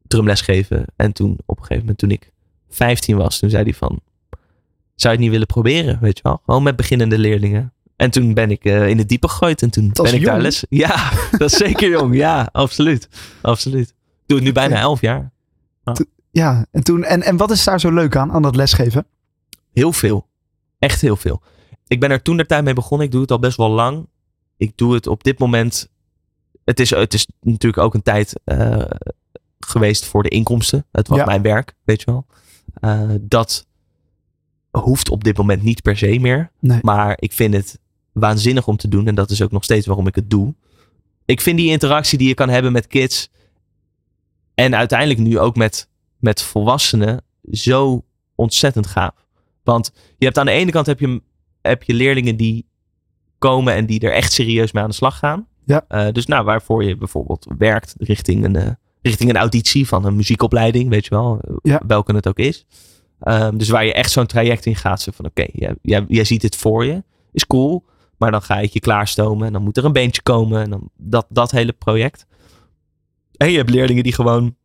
[0.06, 0.84] drumles geven?
[0.96, 2.32] En toen op een gegeven moment toen ik
[2.68, 4.00] 15 was, toen zei hij van...
[4.94, 6.40] Zou je het niet willen proberen, weet je wel?
[6.44, 7.72] Gewoon met beginnende leerlingen.
[8.02, 9.62] En toen ben ik eh, in het diepe gegooid.
[9.62, 10.64] En toen Dat ben ik daar les...
[10.84, 12.14] Ja, dat is zeker jong.
[12.16, 13.08] Ja, absoluut.
[13.42, 13.88] Absoluut.
[13.88, 13.94] Ik
[14.26, 15.32] doe het nu bijna 11 jaar.
[16.30, 16.66] ja.
[16.70, 19.06] En, toen, en, en wat is daar zo leuk aan, aan dat lesgeven?
[19.72, 20.26] Heel veel.
[20.78, 21.42] Echt heel veel.
[21.86, 23.06] Ik ben er toen de tijd mee begonnen.
[23.06, 24.06] Ik doe het al best wel lang.
[24.56, 25.88] Ik doe het op dit moment.
[26.64, 28.84] Het is, het is natuurlijk ook een tijd eh,
[29.58, 30.86] geweest voor de inkomsten.
[30.92, 31.24] Het was Ja.
[31.24, 32.26] mijn werk, weet je wel.
[32.74, 33.66] Eh, dat
[34.70, 36.50] hoeft op dit moment niet per se meer.
[36.60, 36.78] Nee.
[36.82, 37.80] Maar ik vind het
[38.12, 39.06] waanzinnig om te doen.
[39.06, 40.54] En dat is ook nog steeds waarom ik het doe.
[41.24, 43.30] Ik vind die interactie die je kan hebben met kids.
[44.54, 45.88] En uiteindelijk nu ook met,
[46.18, 47.24] met volwassenen.
[47.50, 48.04] Zo
[48.34, 49.26] ontzettend gaaf.
[49.64, 51.22] Want je hebt aan de ene kant heb je,
[51.62, 52.66] heb je leerlingen die
[53.38, 55.46] komen en die er echt serieus mee aan de slag gaan.
[55.64, 55.84] Ja.
[55.88, 58.70] Eh, dus nou, waarvoor je bijvoorbeeld werkt richting een, eh,
[59.02, 61.82] richting een auditie van een muziekopleiding, weet je wel, eh, Ja.
[61.86, 62.66] welke het ook is.
[63.20, 66.24] Ehm, dus waar je echt zo'n traject in gaat, zo van oké, jij, jij, jij
[66.24, 67.02] ziet het voor je,
[67.32, 67.84] is cool,
[68.22, 70.90] maar dan ga ik je klaarstomen en dan moet er een beentje komen en dan
[70.96, 72.26] dat, dat hele project.
[73.36, 74.56] En je hebt leerlingen die gewoon,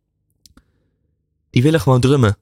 [1.50, 2.38] die willen gewoon drummen.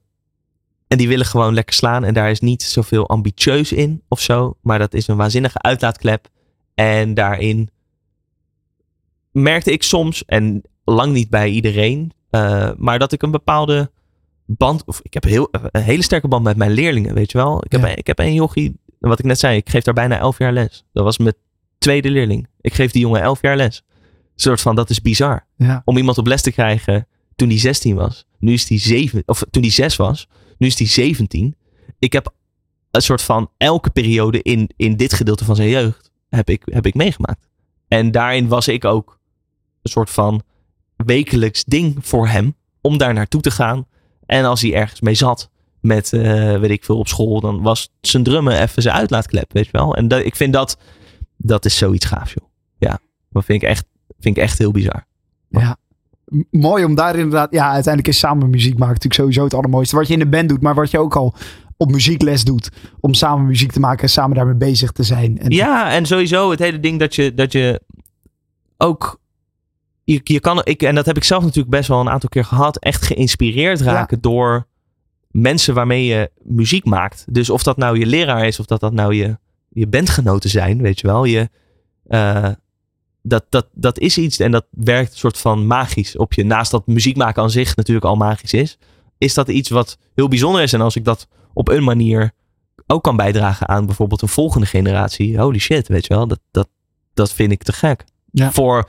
[0.88, 2.04] En die willen gewoon lekker slaan.
[2.04, 4.56] En daar is niet zoveel ambitieus in of zo.
[4.60, 6.28] Maar dat is een waanzinnige uitlaatklep.
[6.74, 7.70] En daarin
[9.32, 13.90] merkte ik soms, en lang niet bij iedereen, eh, maar dat ik een bepaalde
[14.46, 17.64] band, of ik heb heel, een hele sterke band met mijn leerlingen, weet je wel.
[17.64, 17.96] Ik heb, Ja.
[17.96, 20.84] ik heb een jochie, wat ik net zei, ik geef daar bijna elf jaar les.
[20.92, 21.34] Dat was mijn
[21.78, 22.48] tweede leerling.
[22.60, 23.82] Ik geef die jongen elf jaar les.
[23.88, 25.82] Een soort van, dat is bizar Ja.
[25.84, 28.26] om iemand op les te krijgen toen hij 16 was.
[28.38, 30.28] Nu is hij 7, of toen hij 6 was.
[30.58, 31.56] Nu is hij 17.
[31.98, 32.34] Ik heb
[32.90, 36.86] een soort van elke periode in, in dit gedeelte van zijn jeugd heb ik, heb
[36.86, 37.48] ik meegemaakt.
[37.88, 39.18] En daarin was ik ook
[39.82, 40.42] een soort van
[40.96, 43.86] wekelijks ding voor hem om daar naartoe te gaan.
[44.26, 45.50] En als hij ergens mee zat
[45.86, 49.64] met, eh, weet ik veel, op school, dan was zijn drummen even zijn uitlaatklep, weet
[49.64, 49.96] je wel.
[49.96, 50.78] En dat, ik vind dat,
[51.36, 52.48] dat is zoiets gaafs, joh.
[52.78, 52.98] Ja,
[53.30, 53.86] dat vind ik echt,
[54.18, 55.06] vind ik echt heel bizar.
[55.48, 55.76] Ja.
[56.50, 59.96] Mooi om daar inderdaad, ja, uiteindelijk is samen muziek maken natuurlijk sowieso het allermooiste.
[59.96, 61.34] Wat je in de band doet, maar wat je ook al
[61.76, 62.70] op muziekles doet.
[63.00, 65.38] Om samen muziek te maken en samen daarmee bezig te zijn.
[65.38, 67.80] En Ja, en sowieso het hele ding dat je, dat je
[68.76, 69.20] ook.
[70.04, 72.44] Je, je kan, ik, en dat heb ik zelf natuurlijk best wel een aantal keer
[72.44, 72.78] gehad.
[72.78, 74.66] Echt geïnspireerd raken door
[75.40, 77.24] mensen waarmee je muziek maakt.
[77.28, 80.82] Dus of dat nou je leraar is, of dat dat nou je, je bandgenoten zijn,
[80.82, 81.24] weet je wel.
[81.24, 81.48] Je,
[82.06, 82.48] eh,
[83.22, 86.44] dat, dat, dat is iets en dat werkt een soort van magisch op je.
[86.44, 88.78] Naast dat muziek maken aan zich natuurlijk al magisch is,
[89.18, 90.72] is dat iets wat heel bijzonder is.
[90.72, 92.32] En als ik dat op een manier
[92.86, 95.38] ook kan bijdragen aan bijvoorbeeld een volgende generatie.
[95.38, 96.26] Holy shit, weet je wel.
[96.26, 96.68] Dat, dat,
[97.14, 98.04] dat vind ik te gek.
[98.30, 98.52] Ja.
[98.52, 98.88] Voor,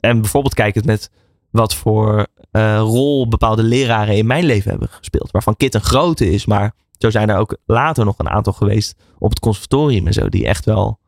[0.00, 1.10] en bijvoorbeeld kijk het met
[1.50, 5.30] wat voor eh, rol bepaalde leraren in mijn leven hebben gespeeld.
[5.30, 6.46] Waarvan Kit een grote is.
[6.46, 10.28] Maar zo zijn er ook later nog een aantal geweest op het conservatorium en zo.
[10.28, 10.98] Die echt wel,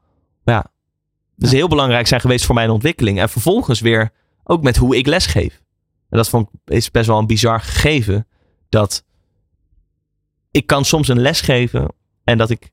[0.45, 0.67] ja,
[1.37, 3.21] dus heel belangrijk zijn geweest voor mijn ontwikkeling.
[3.21, 4.13] En vervolgens weer
[4.45, 5.63] ook met hoe ik lesgeef.
[6.09, 8.27] En dat vond is best wel een bizar gegeven.
[8.69, 9.05] Dat
[10.51, 11.93] ik kan soms een les geven
[12.25, 12.71] en dat ik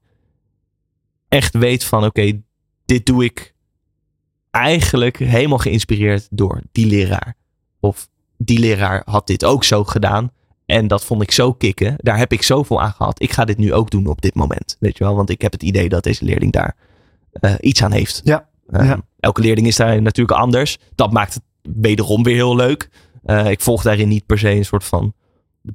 [1.27, 2.41] echt weet van oké,
[2.85, 3.55] dit doe ik
[4.51, 7.35] eigenlijk helemaal geïnspireerd door die leraar.
[7.79, 8.11] Of
[8.45, 10.31] die leraar had dit ook zo gedaan.
[10.65, 11.93] En dat vond ik zo kicken.
[11.97, 13.21] Daar heb ik zoveel aan gehad.
[13.21, 14.77] Ik ga dit nu ook doen op dit moment.
[14.79, 15.15] Weet je wel?
[15.15, 16.75] Want ik heb het idee dat deze leerling daar
[17.31, 18.21] eh, iets aan heeft.
[18.23, 19.01] Ja, Eh, ja.
[19.19, 20.77] Elke leerling is daar natuurlijk anders.
[20.95, 22.89] Dat maakt het wederom weer heel leuk.
[23.23, 25.13] Eh, ik volg daarin niet per se een soort van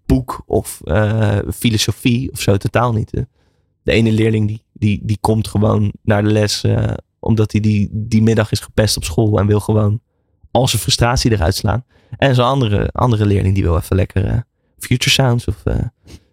[0.07, 2.57] boek of eh, filosofie of zo.
[2.57, 3.11] Totaal niet.
[3.11, 6.65] De, ene leerling die, die, die komt gewoon naar de les
[7.21, 10.01] omdat hij die, die middag is gepest op school en wil gewoon
[10.51, 11.85] al zijn frustratie eruit slaan.
[12.17, 14.39] En zo'n andere, andere leerling die wil even lekker eh,
[14.79, 15.75] future sounds of eh,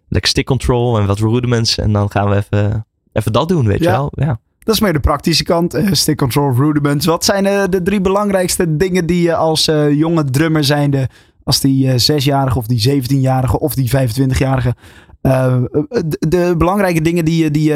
[0.08, 1.78] lekker stick control en wat rudiments.
[1.78, 3.90] En dan gaan we even, even dat doen, weet Ja.
[3.90, 4.12] je wel.
[4.14, 4.38] Ja.
[4.58, 5.74] Dat is meer de praktische kant.
[5.74, 7.06] eh, stick control, rudiments.
[7.06, 11.08] Wat zijn de drie belangrijkste dingen die je als jonge drummer zijnde,
[11.44, 14.74] als die zesjarige of die 17-jarige of die 25-jarige,
[15.20, 17.68] eh, de, de belangrijke dingen die, je- die,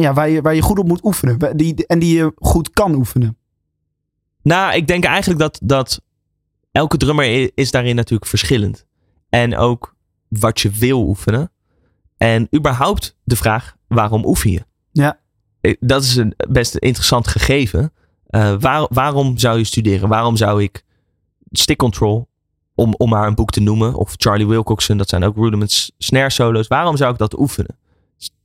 [0.00, 2.94] ja, waar, je, waar je goed op moet oefenen die, en die je goed kan
[2.94, 3.36] oefenen.
[4.42, 6.00] Nou, ik denk eigenlijk dat, dat
[6.72, 8.86] elke drummer is daarin natuurlijk verschillend.
[9.28, 9.94] En ook
[10.28, 11.50] wat je wil oefenen.
[12.16, 14.64] En überhaupt de vraag, waarom oefen je?
[14.92, 15.20] Ja.
[15.80, 17.92] Dat is een best interessant gegeven.
[18.26, 20.08] Eh, waar, waarom zou je studeren?
[20.08, 20.84] Waarom zou ik
[21.50, 22.28] Stick Control,
[22.74, 26.30] om, om maar een boek te noemen, of Charlie Wilcoxon, dat zijn ook rudiments snare
[26.30, 26.66] solo's.
[26.66, 27.76] Waarom zou ik dat oefenen?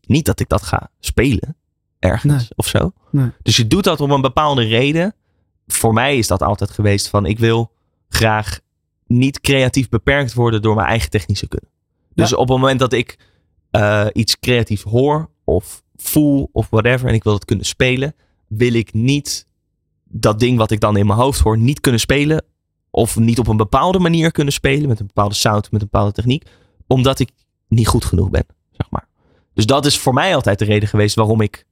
[0.01, 1.55] Niet dat ik dat ga spelen
[1.99, 2.47] ergens Nee.
[2.55, 2.91] of zo.
[3.11, 3.31] Nee.
[3.41, 5.15] Dus je doet dat om een bepaalde reden.
[5.67, 7.71] Voor mij is dat altijd geweest van ik wil
[8.09, 8.59] graag
[9.05, 11.69] niet creatief beperkt worden door mijn eigen technische kunnen.
[12.13, 13.17] Dus op het moment dat ik
[13.71, 18.15] eh, iets creatiefs hoor of voel of whatever en ik wil het kunnen spelen,
[18.47, 19.47] wil ik niet
[20.03, 22.43] dat ding wat ik dan in mijn hoofd hoor niet kunnen spelen
[22.89, 26.11] of niet op een bepaalde manier kunnen spelen met een bepaalde sound, met een bepaalde
[26.11, 26.45] techniek,
[26.87, 27.29] omdat ik
[27.67, 29.07] niet goed genoeg ben, zeg maar.
[29.53, 31.65] Dus dat is voor mij altijd de reden geweest waarom ik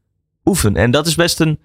[0.45, 0.75] oefen.
[0.75, 1.59] En dat is best een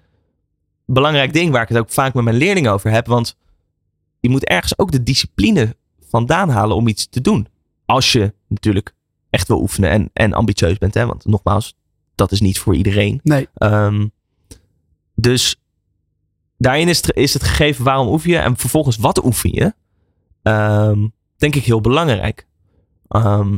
[0.85, 3.37] belangrijk ding waar ik het ook vaak met mijn leerlingen over heb, want
[4.21, 5.75] je moet ergens ook de discipline
[6.09, 7.47] vandaan halen om iets te doen.
[7.85, 8.95] Als je natuurlijk
[9.29, 11.05] echt wil oefenen en, en ambitieus bent, hè?
[11.05, 11.77] want nogmaals,
[12.15, 13.19] dat is niet voor iedereen.
[13.23, 13.47] Nee.
[13.53, 14.07] Ehm,
[15.15, 15.61] dus
[16.57, 19.73] daarin is het, is het gegeven waarom oefen je en vervolgens wat oefen je.
[20.41, 21.07] Ehm,
[21.37, 22.47] denk ik heel belangrijk.
[23.07, 23.57] Ehm,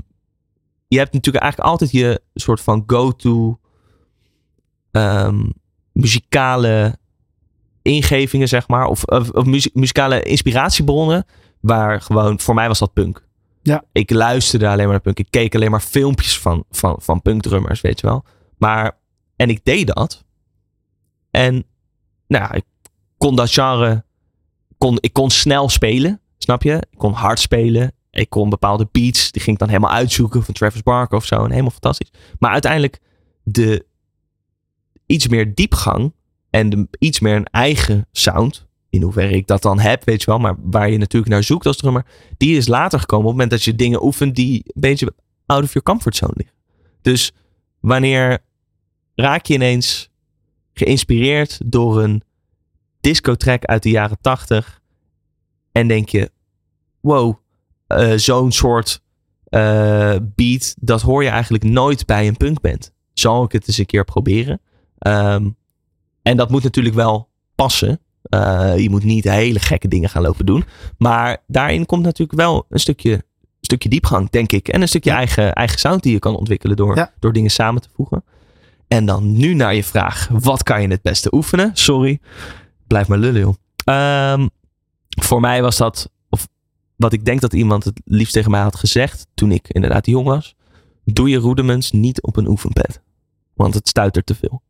[0.88, 3.60] je hebt natuurlijk eigenlijk altijd je soort van go-to
[5.92, 6.98] muzikale
[7.84, 8.86] ingevingen, zeg maar.
[8.86, 11.26] Of, of, muzikale inspiratiebronnen.
[11.60, 13.26] Waar gewoon, voor mij was dat punk.
[13.62, 13.84] Ja.
[13.92, 15.20] Ik luisterde alleen maar naar punk.
[15.20, 18.26] Ik keek alleen maar filmpjes van, van, van punkdrummers, weet je wel.
[18.58, 18.98] Maar,
[19.36, 20.24] en ik deed dat.
[21.32, 21.54] En,
[22.28, 22.66] nou ja, ik
[23.18, 24.04] kon dat genre,
[24.78, 26.74] kon, ik kon snel spelen, snap je?
[26.92, 27.94] Ik kon hard spelen.
[28.12, 31.44] Ik kon bepaalde beats, die ging ik dan helemaal uitzoeken van Travis Barker of zo.
[31.44, 32.12] En helemaal fantastisch.
[32.40, 33.00] Maar uiteindelijk
[33.44, 33.86] de
[35.06, 36.14] iets meer diepgang
[36.54, 38.68] en iets meer een eigen sound.
[38.90, 40.40] In hoeverre ik dat dan heb, weet je wel.
[40.40, 42.06] Maar waar je natuurlijk naar zoekt als drummer.
[42.38, 45.14] Die is later gekomen op het moment dat je dingen oefent die een beetje
[45.46, 46.56] out of your comfort zone liggen.
[47.02, 47.32] Dus
[47.80, 48.38] wanneer
[49.16, 50.10] raak je ineens
[50.74, 52.24] geïnspireerd door een
[53.02, 54.82] discotrack uit de jaren tachtig.
[55.72, 56.32] En denk je,
[57.00, 57.38] wow,
[57.88, 59.02] eh, zo'n soort
[59.44, 62.92] eh, beat, dat hoor je eigenlijk nooit bij een punkband.
[63.14, 64.62] Zal ik het eens een keer proberen?
[64.98, 65.50] Ehm,
[66.24, 68.00] en dat moet natuurlijk wel passen.
[68.24, 70.64] Eh, je moet niet hele gekke dingen gaan lopen doen.
[70.98, 73.24] Maar daarin komt natuurlijk wel een stukje,
[73.62, 74.68] stukje diepgang, denk ik.
[74.68, 75.16] En een stukje Ja.
[75.16, 77.12] eigen, eigen sound die je kan ontwikkelen door, Ja.
[77.20, 78.24] door dingen samen te voegen.
[78.88, 81.72] En dan nu naar je vraag: wat kan je het beste oefenen?
[81.74, 82.20] Sorry,
[82.88, 83.54] blijf maar lullen, joh.
[83.86, 84.48] Ehm,
[85.10, 86.48] voor mij was dat, of
[86.96, 90.26] wat ik denk dat iemand het liefst tegen mij had gezegd toen ik inderdaad jong
[90.26, 90.56] was:
[91.06, 93.02] doe je rudiments niet op een oefenpad,
[93.54, 94.62] want het stuitert te veel.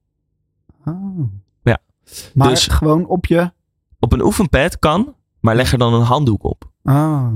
[0.85, 1.19] Oh.
[2.33, 3.51] Maar Dus- gewoon op je...
[3.99, 6.71] Op een oefenpad kan, maar leg er dan een handdoek op.
[6.83, 7.33] Oh.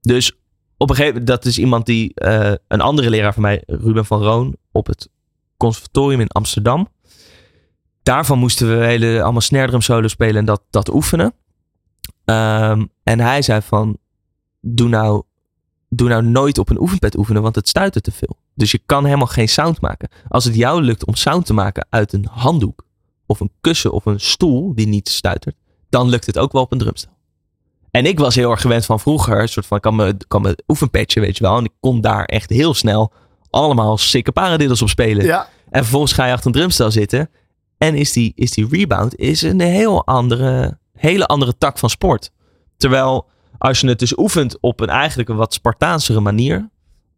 [0.00, 0.32] Dus
[0.76, 4.04] op een gegeven moment, dat is iemand die, eh, een andere leraar van mij, Ruben
[4.04, 5.08] van Roon, op het
[5.56, 6.88] conservatorium in Amsterdam.
[8.02, 11.34] Daarvan moesten we hele, allemaal snare drum solo spelen en dat, dat oefenen.
[12.24, 13.98] Ehm, en hij zei van,
[14.60, 15.22] doe nou,
[15.88, 18.36] doe nou nooit op een oefenpad oefenen, want het stuitert te veel.
[18.54, 20.08] Dus je kan helemaal geen sound maken.
[20.28, 22.84] Als het jou lukt om sound te maken uit een handdoek,
[23.28, 25.56] of een kussen of een stoel die niet stuitert,
[25.88, 27.16] dan lukt het ook wel op een drumstel.
[27.90, 30.42] En ik was heel erg gewend van vroeger, een soort van, ik kan me, kan
[30.42, 31.58] me oefenpatchen, weet je wel.
[31.58, 33.12] En ik kon daar echt heel snel
[33.50, 35.24] allemaal sikke paradiddles op spelen.
[35.24, 35.48] Ja.
[35.70, 37.30] En vervolgens ga je achter een drumstel zitten.
[37.78, 42.32] En is die, is die rebound is een heel andere, hele andere tak van sport.
[42.76, 46.70] Terwijl als je het dus oefent op een eigenlijk een wat Spartaansere manier,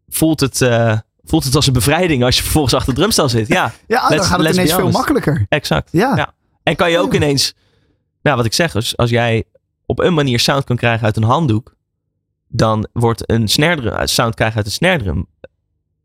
[0.07, 3.47] voelt het, eh, voelt het als een bevrijding als je vervolgens achter de drumstel zit.
[3.47, 5.45] Ja, Ja, dan Let's- gaat het ineens veel makkelijker.
[5.49, 5.89] exact.
[5.91, 6.15] Ja.
[6.15, 6.33] Ja.
[6.63, 7.53] En kan je ook ineens,
[8.21, 9.43] nou wat ik zeg, als, als jij
[9.85, 11.75] op een manier sound kan krijgen uit een handdoek,
[12.47, 15.25] dan wordt een snare drum, eh, sound krijgen uit een snare drum,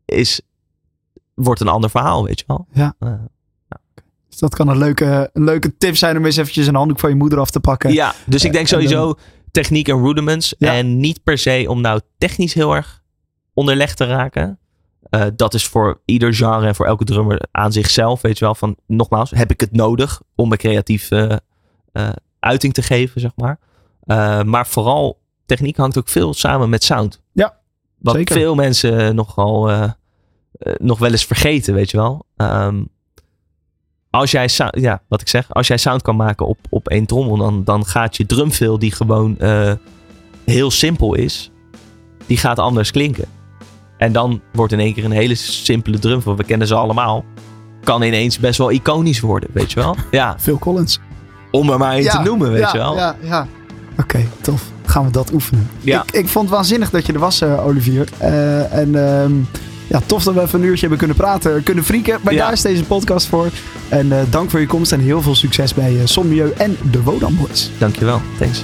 [0.05, 0.41] is,
[1.33, 2.67] wordt een ander verhaal, weet je wel.
[2.73, 2.95] Ja.
[2.99, 3.13] Eh,
[4.29, 7.09] Dus dat kan een leuke, een leuke tip zijn om eens eventjes een handdoek van
[7.09, 7.93] je moeder af te pakken.
[7.93, 9.15] ja, dus ik denk en dan- sowieso
[9.51, 10.55] techniek en rudiments.
[10.57, 10.73] Ja.
[10.73, 13.03] En niet per se om nou technisch heel erg
[13.53, 14.59] onderlegd te raken.
[15.09, 18.21] Eh, dat is voor ieder genre en voor elke drummer aan zichzelf.
[18.21, 21.41] Weet je wel, van nogmaals, heb ik het nodig om een creatieve
[21.91, 23.59] eh, uiting te geven, zeg maar.
[24.03, 27.21] Eh, maar vooral, techniek hangt ook veel samen met sound.
[27.31, 27.57] Ja,
[27.97, 28.35] Wat zeker.
[28.35, 32.25] veel mensen nogal eh, eh, nog wel eens vergeten, weet je wel.
[32.35, 32.83] Ehm,
[34.09, 37.37] als jij, ja, wat ik zeg, als jij sound kan maken op, op één trommel,
[37.37, 39.73] dan, dan gaat je drumfill, die gewoon eh,
[40.45, 41.51] heel simpel is,
[42.25, 43.25] die gaat anders klinken.
[43.97, 47.25] En dan wordt in één keer een hele simpele drumfill, we kennen ze allemaal,
[47.83, 49.95] kan ineens best wel iconisch worden, weet je wel?
[50.11, 50.99] Ja, Phil Collins.
[51.51, 52.95] om er maar één Ja, te noemen, weet ja, je wel?
[52.95, 53.47] Ja, ja.
[53.99, 54.63] Oké, tof.
[54.85, 55.69] Gaan we dat oefenen.
[55.79, 56.03] Ja.
[56.03, 58.07] Ik, ik vond het waanzinnig dat je er was, eh, Olivier.
[58.17, 59.31] Eh, en ehm,
[59.87, 62.19] ja, tof dat we even een uurtje hebben kunnen praten, kunnen frieken.
[62.21, 63.49] Maar daar is deze podcast voor.
[63.89, 67.35] En eh, dank voor je komst en heel veel succes bij Sommieu en de Wodan
[67.35, 67.71] Boys.
[67.77, 68.63] Dankjewel, thanks.